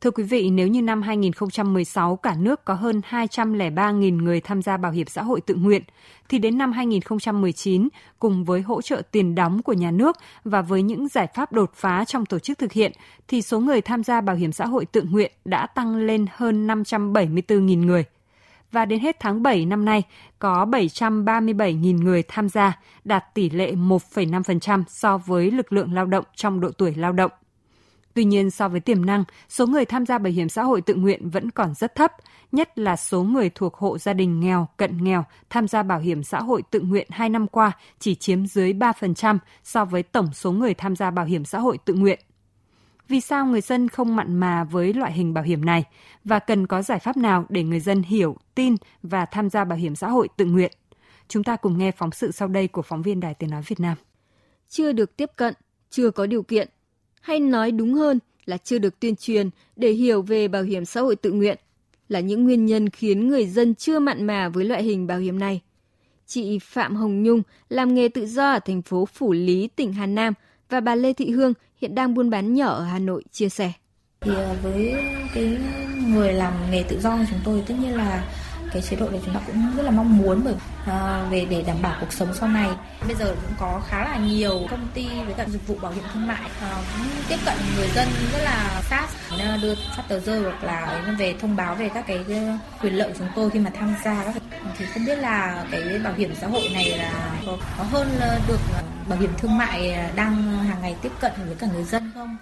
Thưa 0.04 0.12
quý 0.12 0.24
vị, 0.24 0.50
nếu 0.50 0.68
như 0.68 0.82
năm 0.82 1.02
2016 1.02 2.16
cả 2.16 2.36
nước 2.40 2.66
có 2.66 2.74
hơn 2.74 3.02
203.000 3.10 4.24
người 4.24 4.42
tham 4.42 4.62
gia 4.62 4.78
bảo 4.78 4.92
hiểm 4.92 5.08
xã 5.08 5.24
hội 5.24 5.42
tự 5.42 5.56
nguyện, 5.56 5.84
thì 6.30 6.40
đến 6.40 6.58
năm 6.58 6.72
2019, 6.72 7.90
cùng 8.20 8.44
với 8.44 8.62
hỗ 8.62 8.82
trợ 8.82 9.02
tiền 9.12 9.36
đóng 9.36 9.62
của 9.62 9.74
nhà 9.74 9.92
nước 9.92 10.18
và 10.44 10.62
với 10.62 10.82
những 10.82 11.08
giải 11.08 11.28
pháp 11.36 11.52
đột 11.52 11.72
phá 11.76 12.06
trong 12.06 12.26
tổ 12.26 12.40
chức 12.40 12.58
thực 12.58 12.72
hiện, 12.72 12.92
thì 13.28 13.42
số 13.42 13.60
người 13.60 13.82
tham 13.82 14.04
gia 14.04 14.22
bảo 14.22 14.36
hiểm 14.36 14.52
xã 14.52 14.66
hội 14.66 14.86
tự 14.86 15.02
nguyện 15.02 15.32
đã 15.46 15.68
tăng 15.68 15.96
lên 15.96 16.26
hơn 16.32 16.68
574.000 16.68 17.86
người. 17.86 18.04
Và 18.72 18.86
đến 18.86 19.00
hết 19.00 19.18
tháng 19.20 19.44
7 19.44 19.66
năm 19.66 19.86
nay, 19.86 20.04
có 20.40 20.66
737.000 20.66 22.04
người 22.04 22.24
tham 22.28 22.50
gia, 22.50 22.80
đạt 23.04 23.34
tỷ 23.34 23.50
lệ 23.50 23.72
1,5% 23.72 24.84
so 24.88 25.18
với 25.18 25.52
lực 25.52 25.74
lượng 25.74 25.94
lao 25.94 26.06
động 26.06 26.26
trong 26.36 26.60
độ 26.60 26.70
tuổi 26.78 26.96
lao 26.96 27.12
động. 27.12 27.32
Tuy 28.14 28.24
nhiên, 28.24 28.52
so 28.52 28.70
với 28.70 28.80
tiềm 28.80 29.06
năng, 29.06 29.24
số 29.50 29.68
người 29.68 29.86
tham 29.86 30.06
gia 30.06 30.18
bảo 30.18 30.34
hiểm 30.34 30.50
xã 30.50 30.64
hội 30.64 30.82
tự 30.82 30.96
nguyện 30.96 31.30
vẫn 31.30 31.52
còn 31.52 31.74
rất 31.74 31.96
thấp, 31.96 32.12
nhất 32.52 32.80
là 32.80 32.96
số 32.96 33.24
người 33.24 33.50
thuộc 33.50 33.76
hộ 33.76 33.98
gia 33.98 34.14
đình 34.14 34.40
nghèo, 34.40 34.68
cận 34.78 35.04
nghèo 35.04 35.26
tham 35.50 35.68
gia 35.68 35.84
bảo 35.84 36.00
hiểm 36.00 36.24
xã 36.24 36.42
hội 36.42 36.64
tự 36.72 36.80
nguyện 36.80 37.08
2 37.10 37.30
năm 37.30 37.48
qua 37.48 37.72
chỉ 38.00 38.16
chiếm 38.16 38.46
dưới 38.46 38.74
3% 38.74 39.38
so 39.64 39.86
với 39.86 40.04
tổng 40.04 40.34
số 40.34 40.52
người 40.52 40.74
tham 40.74 40.96
gia 40.96 41.12
bảo 41.12 41.26
hiểm 41.26 41.46
xã 41.46 41.60
hội 41.60 41.78
tự 41.86 41.94
nguyện. 41.94 42.20
Vì 43.08 43.22
sao 43.22 43.46
người 43.46 43.62
dân 43.62 43.90
không 43.90 44.16
mặn 44.16 44.36
mà 44.36 44.64
với 44.64 44.94
loại 44.94 45.12
hình 45.12 45.34
bảo 45.34 45.44
hiểm 45.44 45.66
này 45.66 45.84
và 46.24 46.40
cần 46.40 46.68
có 46.68 46.82
giải 46.82 47.00
pháp 47.00 47.18
nào 47.18 47.46
để 47.50 47.64
người 47.64 47.80
dân 47.80 48.02
hiểu, 48.02 48.38
tin 48.56 48.76
và 49.04 49.26
tham 49.26 49.50
gia 49.50 49.66
bảo 49.66 49.78
hiểm 49.78 49.96
xã 49.96 50.10
hội 50.10 50.30
tự 50.38 50.46
nguyện? 50.46 50.72
Chúng 51.28 51.44
ta 51.44 51.56
cùng 51.56 51.78
nghe 51.78 51.92
phóng 51.92 52.12
sự 52.12 52.32
sau 52.32 52.48
đây 52.48 52.68
của 52.68 52.82
phóng 52.82 53.02
viên 53.02 53.20
Đài 53.20 53.34
Tiếng 53.34 53.50
Nói 53.50 53.62
Việt 53.68 53.80
Nam. 53.80 53.98
Chưa 54.70 54.92
được 54.92 55.18
tiếp 55.18 55.32
cận, 55.36 55.54
chưa 55.90 56.12
có 56.12 56.26
điều 56.26 56.44
kiện 56.44 56.70
hay 57.24 57.40
nói 57.40 57.72
đúng 57.72 57.94
hơn 57.94 58.20
là 58.46 58.58
chưa 58.58 58.78
được 58.78 59.00
tuyên 59.00 59.16
truyền 59.16 59.50
để 59.76 59.92
hiểu 59.92 60.22
về 60.22 60.48
bảo 60.48 60.64
hiểm 60.64 60.86
xã 60.86 61.02
hội 61.02 61.16
tự 61.16 61.32
nguyện 61.32 61.58
là 62.10 62.20
những 62.20 62.44
nguyên 62.44 62.66
nhân 62.66 62.90
khiến 62.90 63.28
người 63.28 63.46
dân 63.46 63.76
chưa 63.76 64.00
mặn 64.00 64.24
mà 64.24 64.50
với 64.50 64.66
loại 64.66 64.84
hình 64.84 65.08
bảo 65.08 65.20
hiểm 65.20 65.40
này. 65.40 65.62
Chị 66.28 66.60
Phạm 66.60 66.96
Hồng 66.96 67.24
Nhung 67.24 67.42
làm 67.70 67.96
nghề 67.96 68.08
tự 68.08 68.26
do 68.26 68.52
ở 68.52 68.60
thành 68.60 68.82
phố 68.82 69.06
Phủ 69.06 69.32
Lý, 69.32 69.70
tỉnh 69.76 69.94
Hà 69.94 70.06
Nam 70.06 70.34
và 70.70 70.80
bà 70.80 70.96
Lê 70.96 71.14
Thị 71.14 71.30
Hương 71.30 71.54
hiện 71.82 71.96
đang 71.96 72.14
buôn 72.14 72.30
bán 72.30 72.54
nhỏ 72.54 72.70
ở 72.70 72.84
Hà 72.84 73.00
Nội 73.00 73.24
chia 73.32 73.50
sẻ. 73.50 73.72
Thì 74.22 74.32
à, 74.36 74.56
với 74.64 74.94
cái 75.34 75.58
người 76.08 76.34
làm 76.34 76.54
nghề 76.72 76.84
tự 76.84 77.00
do 77.00 77.18
của 77.18 77.26
chúng 77.30 77.40
tôi 77.46 77.64
tất 77.68 77.76
nhiên 77.82 77.96
là 77.96 78.36
cái 78.74 78.82
chế 78.82 78.96
độ 78.96 79.10
này 79.10 79.20
chúng 79.26 79.34
ta 79.34 79.40
cũng 79.48 79.76
rất 79.78 79.84
là 79.84 79.92
mong 79.92 80.18
muốn 80.18 80.42
bởi 80.46 80.56
à, 80.86 81.26
về 81.32 81.46
để 81.50 81.64
đảm 81.68 81.78
bảo 81.82 81.98
cuộc 82.00 82.14
sống 82.14 82.34
sau 82.34 82.50
này. 82.50 82.70
Bây 83.08 83.16
giờ 83.16 83.26
cũng 83.26 83.56
có 83.60 83.82
khá 83.88 84.04
là 84.04 84.18
nhiều 84.18 84.62
công 84.70 84.88
ty 84.94 85.08
với 85.26 85.34
cả 85.38 85.46
dịch 85.48 85.68
vụ 85.68 85.76
bảo 85.82 85.92
hiểm 85.92 86.04
thương 86.14 86.28
mại 86.28 86.50
à, 86.62 86.72
cũng 86.98 87.08
tiếp 87.28 87.38
cận 87.46 87.58
người 87.78 87.88
dân 87.96 88.08
rất 88.34 88.44
là 88.44 88.82
sát 88.90 89.08
đưa 89.62 89.76
phát 89.76 90.04
tờ 90.08 90.20
rơi 90.20 90.40
hoặc 90.40 90.64
là 90.64 91.02
về 91.20 91.36
thông 91.42 91.56
báo 91.56 91.76
về 91.76 91.90
các 91.94 92.08
cái 92.08 92.18
ờ, 92.30 92.58
quyền 92.82 92.94
lợi 92.94 93.10
của 93.10 93.16
chúng 93.18 93.28
tôi 93.36 93.50
khi 93.50 93.60
mà 93.60 93.72
tham 93.74 93.96
gia 94.06 94.24
các 94.24 94.44
thì 94.78 94.86
không 94.86 95.06
biết 95.06 95.18
là 95.20 95.66
cái 95.72 96.00
bảo 96.04 96.14
hiểm 96.14 96.36
xã 96.42 96.48
hội 96.48 96.70
này 96.74 96.98
là 96.98 97.32
có, 97.46 97.58
có 97.78 97.84
hơn 97.84 98.08
ờ, 98.20 98.40
được 98.48 98.60
ờ, 98.74 98.82
bảo 99.08 99.20
hiểm 99.20 99.32
thương 99.38 99.58
mại 99.58 99.96
đang 100.16 100.44
hàng 100.58 100.82
ngày 100.82 100.96
tiếp 101.02 101.12
cận 101.20 101.32
với 101.46 101.56
cả 101.56 101.68
người 101.74 101.84
dân 101.84 102.12
không? 102.16 102.38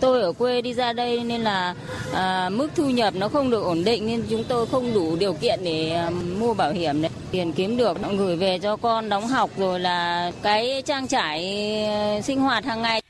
Tôi 0.00 0.22
ở 0.22 0.32
quê 0.32 0.62
đi 0.62 0.74
ra 0.74 0.92
đây 0.92 1.24
nên 1.24 1.40
là 1.40 1.74
à, 2.14 2.48
mức 2.48 2.68
thu 2.76 2.90
nhập 2.90 3.14
nó 3.16 3.28
không 3.28 3.50
được 3.50 3.62
ổn 3.62 3.84
định 3.84 4.06
nên 4.06 4.24
chúng 4.30 4.44
tôi 4.48 4.66
không 4.66 4.94
đủ 4.94 5.16
điều 5.16 5.32
kiện 5.32 5.60
để 5.64 5.90
à, 5.90 6.10
mua 6.38 6.54
bảo 6.54 6.72
hiểm 6.72 7.02
đấy. 7.02 7.10
Tiền 7.30 7.52
kiếm 7.52 7.76
được 7.76 8.00
nó 8.00 8.08
gửi 8.18 8.36
về 8.36 8.58
cho 8.58 8.76
con 8.76 9.08
đóng 9.08 9.28
học 9.28 9.50
rồi 9.56 9.80
là 9.80 10.32
cái 10.42 10.82
trang 10.86 11.08
trải 11.08 11.44
à, 11.84 12.20
sinh 12.22 12.40
hoạt 12.40 12.64
hàng 12.64 12.82
ngày. 12.82 13.02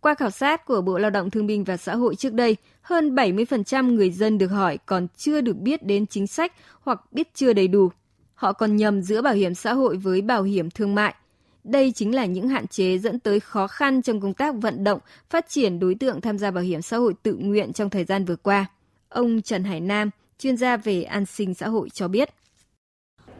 Qua 0.00 0.14
khảo 0.14 0.30
sát 0.30 0.64
của 0.66 0.80
Bộ 0.80 0.98
Lao 0.98 1.10
động 1.10 1.30
Thương 1.30 1.46
binh 1.46 1.64
và 1.64 1.76
Xã 1.76 1.94
hội 1.94 2.14
trước 2.14 2.32
đây, 2.32 2.56
hơn 2.82 3.14
70% 3.14 3.94
người 3.94 4.10
dân 4.10 4.38
được 4.38 4.48
hỏi 4.48 4.78
còn 4.86 5.06
chưa 5.16 5.40
được 5.40 5.56
biết 5.56 5.82
đến 5.82 6.06
chính 6.06 6.26
sách 6.26 6.52
hoặc 6.80 7.12
biết 7.12 7.28
chưa 7.34 7.52
đầy 7.52 7.68
đủ. 7.68 7.90
Họ 8.34 8.52
còn 8.52 8.76
nhầm 8.76 9.02
giữa 9.02 9.22
bảo 9.22 9.34
hiểm 9.34 9.54
xã 9.54 9.72
hội 9.72 9.96
với 9.96 10.20
bảo 10.20 10.42
hiểm 10.42 10.70
thương 10.70 10.94
mại– 10.94 11.14
đây 11.66 11.92
chính 11.94 12.14
là 12.14 12.24
những 12.24 12.48
hạn 12.48 12.66
chế 12.66 12.98
dẫn 12.98 13.18
tới 13.18 13.40
khó 13.40 13.66
khăn 13.66 14.02
trong 14.02 14.20
công 14.20 14.34
tác 14.34 14.54
vận 14.54 14.84
động, 14.84 14.98
phát 15.30 15.48
triển 15.48 15.78
đối 15.78 15.94
tượng 15.94 16.20
tham 16.20 16.38
gia 16.38 16.50
bảo 16.50 16.64
hiểm 16.64 16.82
xã 16.82 16.96
hội 16.96 17.14
tự 17.22 17.36
nguyện 17.40 17.72
trong 17.72 17.90
thời 17.90 18.04
gian 18.04 18.24
vừa 18.24 18.36
qua. 18.36 18.66
Ông 19.08 19.42
Trần 19.42 19.64
Hải 19.64 19.80
Nam, 19.80 20.10
chuyên 20.38 20.56
gia 20.56 20.76
về 20.76 21.02
an 21.02 21.26
sinh 21.26 21.54
xã 21.54 21.68
hội 21.68 21.88
cho 21.90 22.08
biết. 22.08 22.30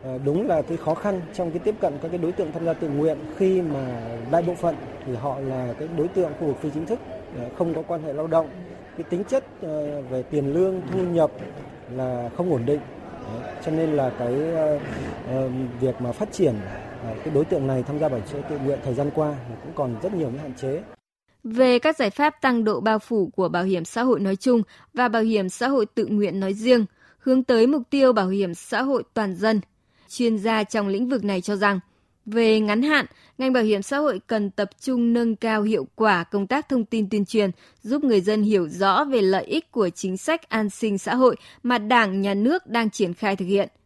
Ờ, 0.02 0.18
đúng 0.24 0.46
là 0.46 0.62
cái 0.62 0.76
khó 0.76 0.94
khăn 0.94 1.20
trong 1.34 1.50
cái 1.50 1.58
tiếp 1.58 1.74
cận 1.80 1.92
các 2.02 2.08
cái 2.08 2.18
đối 2.18 2.32
tượng 2.32 2.52
tham 2.52 2.64
gia 2.64 2.72
tự 2.72 2.88
nguyện 2.88 3.18
khi 3.36 3.62
mà 3.62 4.10
đại 4.30 4.42
bộ 4.42 4.54
phận 4.54 4.76
thì 5.06 5.14
họ 5.14 5.38
là 5.40 5.74
cái 5.78 5.88
đối 5.96 6.08
tượng 6.08 6.32
khu 6.40 6.46
vực 6.46 6.56
phi 6.60 6.68
chính 6.74 6.86
thức 6.86 6.98
ờ, 7.38 7.48
không 7.58 7.74
có 7.74 7.82
quan 7.82 8.02
hệ 8.02 8.12
lao 8.12 8.26
động 8.26 8.48
cái 8.96 9.04
tính 9.10 9.24
chất 9.24 9.44
ờ, 9.62 10.02
về 10.02 10.22
tiền 10.22 10.52
lương 10.52 10.80
thu 10.92 11.02
nhập 11.02 11.30
là 11.90 12.30
không 12.36 12.52
ổn 12.52 12.66
định 12.66 12.80
cho 13.64 13.70
nên 13.70 13.90
là 13.90 14.10
cái 14.18 14.34
ờ, 14.54 14.78
ờ, 15.28 15.50
việc 15.80 16.00
mà 16.00 16.12
phát 16.12 16.32
triển 16.32 16.54
ờ, 17.02 17.14
cái 17.24 17.34
đối 17.34 17.44
tượng 17.44 17.66
này 17.66 17.82
tham 17.82 17.98
gia 17.98 18.08
bảo 18.08 18.20
hiểm 18.32 18.42
tự 18.50 18.58
nguyện 18.58 18.78
thời 18.84 18.94
gian 18.94 19.10
qua 19.14 19.34
cũng 19.62 19.72
còn 19.74 19.96
rất 20.02 20.14
nhiều 20.14 20.30
những 20.30 20.38
hạn 20.38 20.52
chế. 20.60 20.82
Về 21.44 21.78
các 21.78 21.96
giải 21.96 22.10
pháp 22.10 22.40
tăng 22.40 22.64
độ 22.64 22.80
bao 22.80 22.98
phủ 22.98 23.30
của 23.36 23.48
bảo 23.48 23.64
hiểm 23.64 23.84
xã 23.84 24.02
hội 24.02 24.20
nói 24.20 24.36
chung 24.36 24.62
và 24.94 25.08
bảo 25.08 25.22
hiểm 25.22 25.48
xã 25.48 25.68
hội 25.68 25.86
tự 25.86 26.06
nguyện 26.06 26.40
nói 26.40 26.54
riêng, 26.54 26.86
hướng 27.18 27.44
tới 27.44 27.66
mục 27.66 27.82
tiêu 27.90 28.12
bảo 28.12 28.28
hiểm 28.28 28.54
xã 28.54 28.82
hội 28.82 29.02
toàn 29.14 29.34
dân, 29.34 29.60
chuyên 30.08 30.38
gia 30.38 30.64
trong 30.64 30.88
lĩnh 30.88 31.08
vực 31.08 31.24
này 31.24 31.40
cho 31.40 31.56
rằng, 31.56 31.80
về 32.26 32.60
ngắn 32.60 32.82
hạn, 32.82 33.06
ngành 33.38 33.52
bảo 33.52 33.62
hiểm 33.62 33.82
xã 33.82 33.98
hội 33.98 34.20
cần 34.26 34.50
tập 34.50 34.70
trung 34.80 35.12
nâng 35.12 35.36
cao 35.36 35.62
hiệu 35.62 35.86
quả 35.94 36.24
công 36.24 36.46
tác 36.46 36.68
thông 36.68 36.84
tin 36.84 37.08
tuyên 37.10 37.24
truyền, 37.24 37.50
giúp 37.82 38.04
người 38.04 38.20
dân 38.20 38.42
hiểu 38.42 38.68
rõ 38.68 39.04
về 39.04 39.22
lợi 39.22 39.44
ích 39.44 39.70
của 39.70 39.88
chính 39.88 40.16
sách 40.16 40.48
an 40.48 40.70
sinh 40.70 40.98
xã 40.98 41.14
hội 41.14 41.36
mà 41.62 41.78
Đảng, 41.78 42.20
Nhà 42.20 42.34
nước 42.34 42.66
đang 42.66 42.90
triển 42.90 43.14
khai 43.14 43.36
thực 43.36 43.46
hiện– 43.46 43.68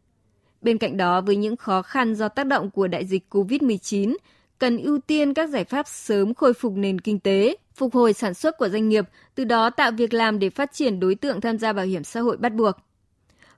Bên 0.62 0.78
cạnh 0.78 0.96
đó, 0.96 1.20
với 1.20 1.36
những 1.36 1.56
khó 1.56 1.82
khăn 1.82 2.14
do 2.14 2.28
tác 2.28 2.46
động 2.46 2.70
của 2.70 2.88
đại 2.88 3.06
dịch 3.06 3.26
COVID-19, 3.30 4.16
cần 4.58 4.78
ưu 4.78 4.98
tiên 4.98 5.34
các 5.34 5.48
giải 5.48 5.64
pháp 5.64 5.88
sớm 5.88 6.34
khôi 6.34 6.54
phục 6.54 6.72
nền 6.72 7.00
kinh 7.00 7.18
tế, 7.18 7.56
phục 7.74 7.94
hồi 7.94 8.12
sản 8.12 8.34
xuất 8.34 8.58
của 8.58 8.68
doanh 8.68 8.88
nghiệp, 8.88 9.04
từ 9.34 9.44
đó 9.44 9.70
tạo 9.70 9.90
việc 9.90 10.14
làm 10.14 10.38
để 10.38 10.50
phát 10.50 10.72
triển 10.72 11.00
đối 11.00 11.14
tượng 11.14 11.40
tham 11.40 11.58
gia 11.58 11.72
bảo 11.72 11.86
hiểm 11.86 12.04
xã 12.04 12.20
hội 12.20 12.36
bắt 12.36 12.54
buộc. 12.54 12.76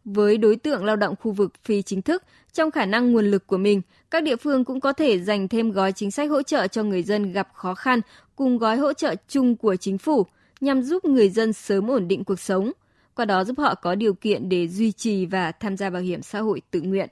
Với 0.04 0.38
đối 0.38 0.56
tượng 0.56 0.84
lao 0.84 0.96
động 0.96 1.14
khu 1.20 1.32
vực 1.32 1.52
phi 1.64 1.82
chính 1.82 2.02
thức, 2.02 2.22
trong 2.52 2.70
khả 2.70 2.86
năng 2.86 3.12
nguồn 3.12 3.30
lực 3.30 3.46
của 3.46 3.56
mình, 3.56 3.82
các 4.10 4.22
địa 4.22 4.36
phương 4.36 4.64
cũng 4.64 4.80
có 4.80 4.92
thể 4.92 5.18
dành 5.18 5.48
thêm 5.48 5.70
gói 5.70 5.92
chính 5.92 6.10
sách 6.10 6.30
hỗ 6.30 6.42
trợ 6.42 6.66
cho 6.66 6.82
người 6.82 7.02
dân 7.02 7.32
gặp 7.32 7.48
khó 7.54 7.74
khăn 7.74 8.00
cùng 8.36 8.58
gói 8.58 8.76
hỗ 8.76 8.92
trợ 8.92 9.14
chung 9.28 9.56
của 9.56 9.76
chính 9.76 9.98
phủ 9.98 10.26
nhằm 10.60 10.82
giúp 10.82 11.04
người 11.04 11.28
dân 11.28 11.52
sớm 11.52 11.90
ổn 11.90 12.08
định 12.08 12.24
cuộc 12.24 12.40
sống, 12.40 12.72
qua 13.14 13.24
đó 13.24 13.44
giúp 13.44 13.58
họ 13.58 13.74
có 13.74 13.94
điều 13.94 14.14
kiện 14.14 14.48
để 14.48 14.68
duy 14.68 14.92
trì 14.92 15.26
và 15.26 15.52
tham 15.52 15.76
gia 15.76 15.90
bảo 15.90 16.02
hiểm 16.02 16.22
xã 16.22 16.40
hội 16.40 16.62
tự 16.70 16.80
nguyện. 16.80 17.08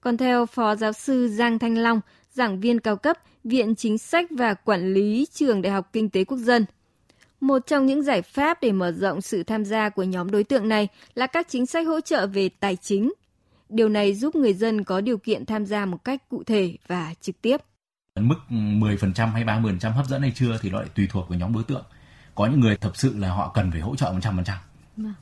Còn 0.00 0.16
theo 0.16 0.46
Phó 0.46 0.74
Giáo 0.74 0.92
sư 0.92 1.28
Giang 1.28 1.58
Thanh 1.58 1.78
Long, 1.78 2.00
giảng 2.32 2.60
viên 2.60 2.80
cao 2.80 2.96
cấp 2.96 3.16
Viện 3.44 3.74
Chính 3.74 3.98
sách 3.98 4.26
và 4.30 4.54
Quản 4.54 4.92
lý 4.94 5.26
Trường 5.32 5.62
Đại 5.62 5.72
học 5.72 5.88
Kinh 5.92 6.10
tế 6.10 6.24
Quốc 6.24 6.38
dân, 6.38 6.64
một 7.40 7.66
trong 7.66 7.86
những 7.86 8.02
giải 8.02 8.22
pháp 8.22 8.62
để 8.62 8.72
mở 8.72 8.92
rộng 8.92 9.20
sự 9.20 9.42
tham 9.42 9.64
gia 9.64 9.88
của 9.88 10.02
nhóm 10.02 10.30
đối 10.30 10.44
tượng 10.44 10.68
này 10.68 10.88
là 11.14 11.26
các 11.26 11.48
chính 11.48 11.66
sách 11.66 11.86
hỗ 11.86 12.00
trợ 12.00 12.26
về 12.26 12.48
tài 12.48 12.76
chính. 12.76 13.12
Điều 13.70 13.88
này 13.88 14.14
giúp 14.14 14.34
người 14.34 14.54
dân 14.54 14.84
có 14.84 15.00
điều 15.00 15.18
kiện 15.18 15.46
tham 15.46 15.66
gia 15.66 15.86
một 15.86 16.04
cách 16.04 16.28
cụ 16.28 16.42
thể 16.44 16.76
và 16.86 17.14
trực 17.20 17.42
tiếp. 17.42 17.56
Mức 18.20 18.38
10% 18.48 19.26
hay 19.32 19.44
30% 19.44 19.92
hấp 19.92 20.06
dẫn 20.06 20.22
hay 20.22 20.32
chưa 20.34 20.58
thì 20.62 20.70
nó 20.70 20.78
lại 20.80 20.88
tùy 20.94 21.06
thuộc 21.10 21.28
vào 21.28 21.38
nhóm 21.38 21.52
đối 21.52 21.64
tượng. 21.64 21.84
Có 22.34 22.46
những 22.46 22.60
người 22.60 22.76
thật 22.76 22.96
sự 22.96 23.18
là 23.18 23.28
họ 23.28 23.50
cần 23.54 23.70
phải 23.70 23.80
hỗ 23.80 23.96
trợ 23.96 24.12
100%. 24.12 24.42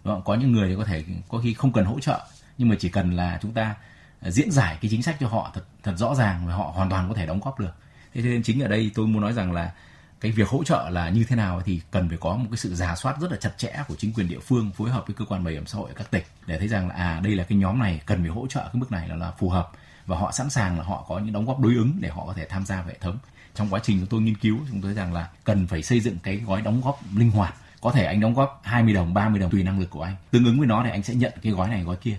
Vâng. 0.04 0.22
Có 0.24 0.34
những 0.34 0.52
người 0.52 0.68
thì 0.68 0.74
có 0.76 0.84
thể 0.84 1.04
có 1.28 1.38
khi 1.38 1.54
không 1.54 1.72
cần 1.72 1.84
hỗ 1.84 2.00
trợ 2.00 2.20
nhưng 2.58 2.68
mà 2.68 2.76
chỉ 2.78 2.88
cần 2.88 3.16
là 3.16 3.38
chúng 3.42 3.52
ta 3.52 3.74
diễn 4.22 4.50
giải 4.50 4.78
cái 4.80 4.88
chính 4.90 5.02
sách 5.02 5.16
cho 5.20 5.28
họ 5.28 5.50
thật 5.54 5.64
thật 5.82 5.94
rõ 5.96 6.14
ràng 6.14 6.46
và 6.46 6.54
họ 6.54 6.72
hoàn 6.74 6.90
toàn 6.90 7.08
có 7.08 7.14
thể 7.14 7.26
đóng 7.26 7.40
góp 7.44 7.60
được. 7.60 7.72
Thế 8.14 8.22
nên 8.22 8.42
chính 8.42 8.62
ở 8.62 8.68
đây 8.68 8.90
tôi 8.94 9.06
muốn 9.06 9.22
nói 9.22 9.32
rằng 9.32 9.52
là 9.52 9.72
cái 10.20 10.32
việc 10.32 10.48
hỗ 10.48 10.64
trợ 10.64 10.88
là 10.90 11.08
như 11.08 11.24
thế 11.24 11.36
nào 11.36 11.62
thì 11.64 11.80
cần 11.90 12.08
phải 12.08 12.18
có 12.20 12.36
một 12.36 12.46
cái 12.50 12.58
sự 12.58 12.74
giả 12.74 12.96
soát 12.96 13.16
rất 13.20 13.32
là 13.32 13.38
chặt 13.40 13.52
chẽ 13.56 13.82
của 13.88 13.94
chính 13.98 14.12
quyền 14.12 14.28
địa 14.28 14.38
phương 14.38 14.70
phối 14.70 14.90
hợp 14.90 15.04
với 15.06 15.14
cơ 15.14 15.24
quan 15.24 15.44
bảo 15.44 15.52
hiểm 15.52 15.66
xã 15.66 15.78
hội 15.78 15.88
ở 15.88 15.94
các 15.96 16.10
tỉnh 16.10 16.22
để 16.46 16.58
thấy 16.58 16.68
rằng 16.68 16.88
là 16.88 16.94
à 16.94 17.20
đây 17.24 17.34
là 17.34 17.44
cái 17.44 17.58
nhóm 17.58 17.78
này 17.78 18.00
cần 18.06 18.20
phải 18.20 18.30
hỗ 18.30 18.46
trợ 18.46 18.60
cái 18.60 18.74
mức 18.74 18.92
này 18.92 19.08
là, 19.08 19.16
là 19.16 19.30
phù 19.38 19.48
hợp 19.48 19.70
và 20.06 20.18
họ 20.18 20.32
sẵn 20.32 20.50
sàng 20.50 20.78
là 20.78 20.84
họ 20.84 21.04
có 21.08 21.18
những 21.18 21.32
đóng 21.32 21.46
góp 21.46 21.60
đối 21.60 21.74
ứng 21.74 21.92
để 22.00 22.08
họ 22.08 22.26
có 22.26 22.32
thể 22.32 22.46
tham 22.48 22.66
gia 22.66 22.76
vào 22.76 22.88
hệ 22.88 22.98
thống 23.00 23.18
trong 23.54 23.68
quá 23.70 23.80
trình 23.82 23.98
chúng 23.98 24.08
tôi 24.08 24.20
nghiên 24.20 24.36
cứu 24.36 24.58
chúng 24.70 24.82
tôi 24.82 24.94
rằng 24.94 25.12
là 25.12 25.28
cần 25.44 25.66
phải 25.66 25.82
xây 25.82 26.00
dựng 26.00 26.16
cái 26.22 26.36
gói 26.36 26.62
đóng 26.62 26.80
góp 26.84 27.00
linh 27.16 27.30
hoạt 27.30 27.54
có 27.80 27.90
thể 27.90 28.04
anh 28.04 28.20
đóng 28.20 28.34
góp 28.34 28.60
20 28.64 28.94
đồng, 28.94 29.14
30 29.14 29.40
đồng 29.40 29.50
tùy 29.50 29.62
năng 29.62 29.80
lực 29.80 29.90
của 29.90 30.02
anh. 30.02 30.14
Tương 30.30 30.44
ứng 30.44 30.58
với 30.58 30.66
nó 30.66 30.82
thì 30.84 30.90
anh 30.90 31.02
sẽ 31.02 31.14
nhận 31.14 31.32
cái 31.42 31.52
gói 31.52 31.68
này 31.68 31.82
gói 31.82 31.96
kia. 31.96 32.18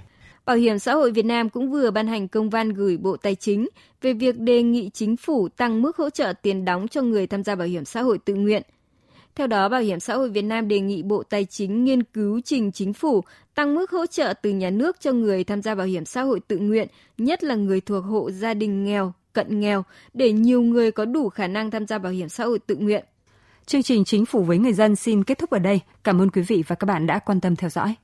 Bảo 0.49 0.57
hiểm 0.57 0.79
xã 0.79 0.93
hội 0.93 1.11
Việt 1.11 1.25
Nam 1.25 1.49
cũng 1.49 1.71
vừa 1.71 1.91
ban 1.91 2.07
hành 2.07 2.27
công 2.27 2.49
văn 2.49 2.73
gửi 2.73 2.97
Bộ 2.97 3.17
Tài 3.17 3.35
chính 3.35 3.67
về 4.01 4.13
việc 4.13 4.39
đề 4.39 4.63
nghị 4.63 4.89
chính 4.93 5.17
phủ 5.17 5.49
tăng 5.49 5.81
mức 5.81 5.97
hỗ 5.97 6.09
trợ 6.09 6.33
tiền 6.41 6.65
đóng 6.65 6.87
cho 6.87 7.01
người 7.01 7.27
tham 7.27 7.43
gia 7.43 7.55
bảo 7.55 7.67
hiểm 7.67 7.85
xã 7.85 8.01
hội 8.01 8.17
tự 8.17 8.33
nguyện. 8.33 8.63
Theo 9.35 9.47
đó, 9.47 9.69
Bảo 9.69 9.81
hiểm 9.81 9.99
xã 9.99 10.15
hội 10.15 10.29
Việt 10.29 10.41
Nam 10.41 10.67
đề 10.67 10.79
nghị 10.79 11.03
Bộ 11.03 11.23
Tài 11.23 11.45
chính 11.45 11.83
nghiên 11.83 12.03
cứu 12.03 12.41
trình 12.45 12.71
chính 12.71 12.93
phủ 12.93 13.23
tăng 13.55 13.75
mức 13.75 13.91
hỗ 13.91 14.05
trợ 14.05 14.33
từ 14.41 14.49
nhà 14.49 14.69
nước 14.69 14.97
cho 14.99 15.11
người 15.11 15.43
tham 15.43 15.61
gia 15.61 15.75
bảo 15.75 15.87
hiểm 15.87 16.05
xã 16.05 16.21
hội 16.21 16.39
tự 16.39 16.57
nguyện, 16.57 16.87
nhất 17.17 17.43
là 17.43 17.55
người 17.55 17.81
thuộc 17.81 18.05
hộ 18.05 18.31
gia 18.31 18.53
đình 18.53 18.83
nghèo, 18.83 19.13
cận 19.33 19.59
nghèo, 19.59 19.83
để 20.13 20.31
nhiều 20.31 20.61
người 20.61 20.91
có 20.91 21.05
đủ 21.05 21.29
khả 21.29 21.47
năng 21.47 21.71
tham 21.71 21.87
gia 21.87 21.97
bảo 21.97 22.11
hiểm 22.11 22.29
xã 22.29 22.45
hội 22.45 22.59
tự 22.59 22.75
nguyện. 22.75 23.05
Chương 23.65 23.83
trình 23.83 24.05
Chính 24.05 24.25
phủ 24.25 24.43
với 24.43 24.57
người 24.57 24.73
dân 24.73 24.95
xin 24.95 25.23
kết 25.23 25.37
thúc 25.37 25.49
ở 25.49 25.59
đây. 25.59 25.79
Cảm 26.03 26.21
ơn 26.21 26.29
quý 26.29 26.41
vị 26.41 26.63
và 26.67 26.75
các 26.75 26.85
bạn 26.85 27.07
đã 27.07 27.19
quan 27.19 27.41
tâm 27.41 27.55
theo 27.55 27.69
dõi. 27.69 27.95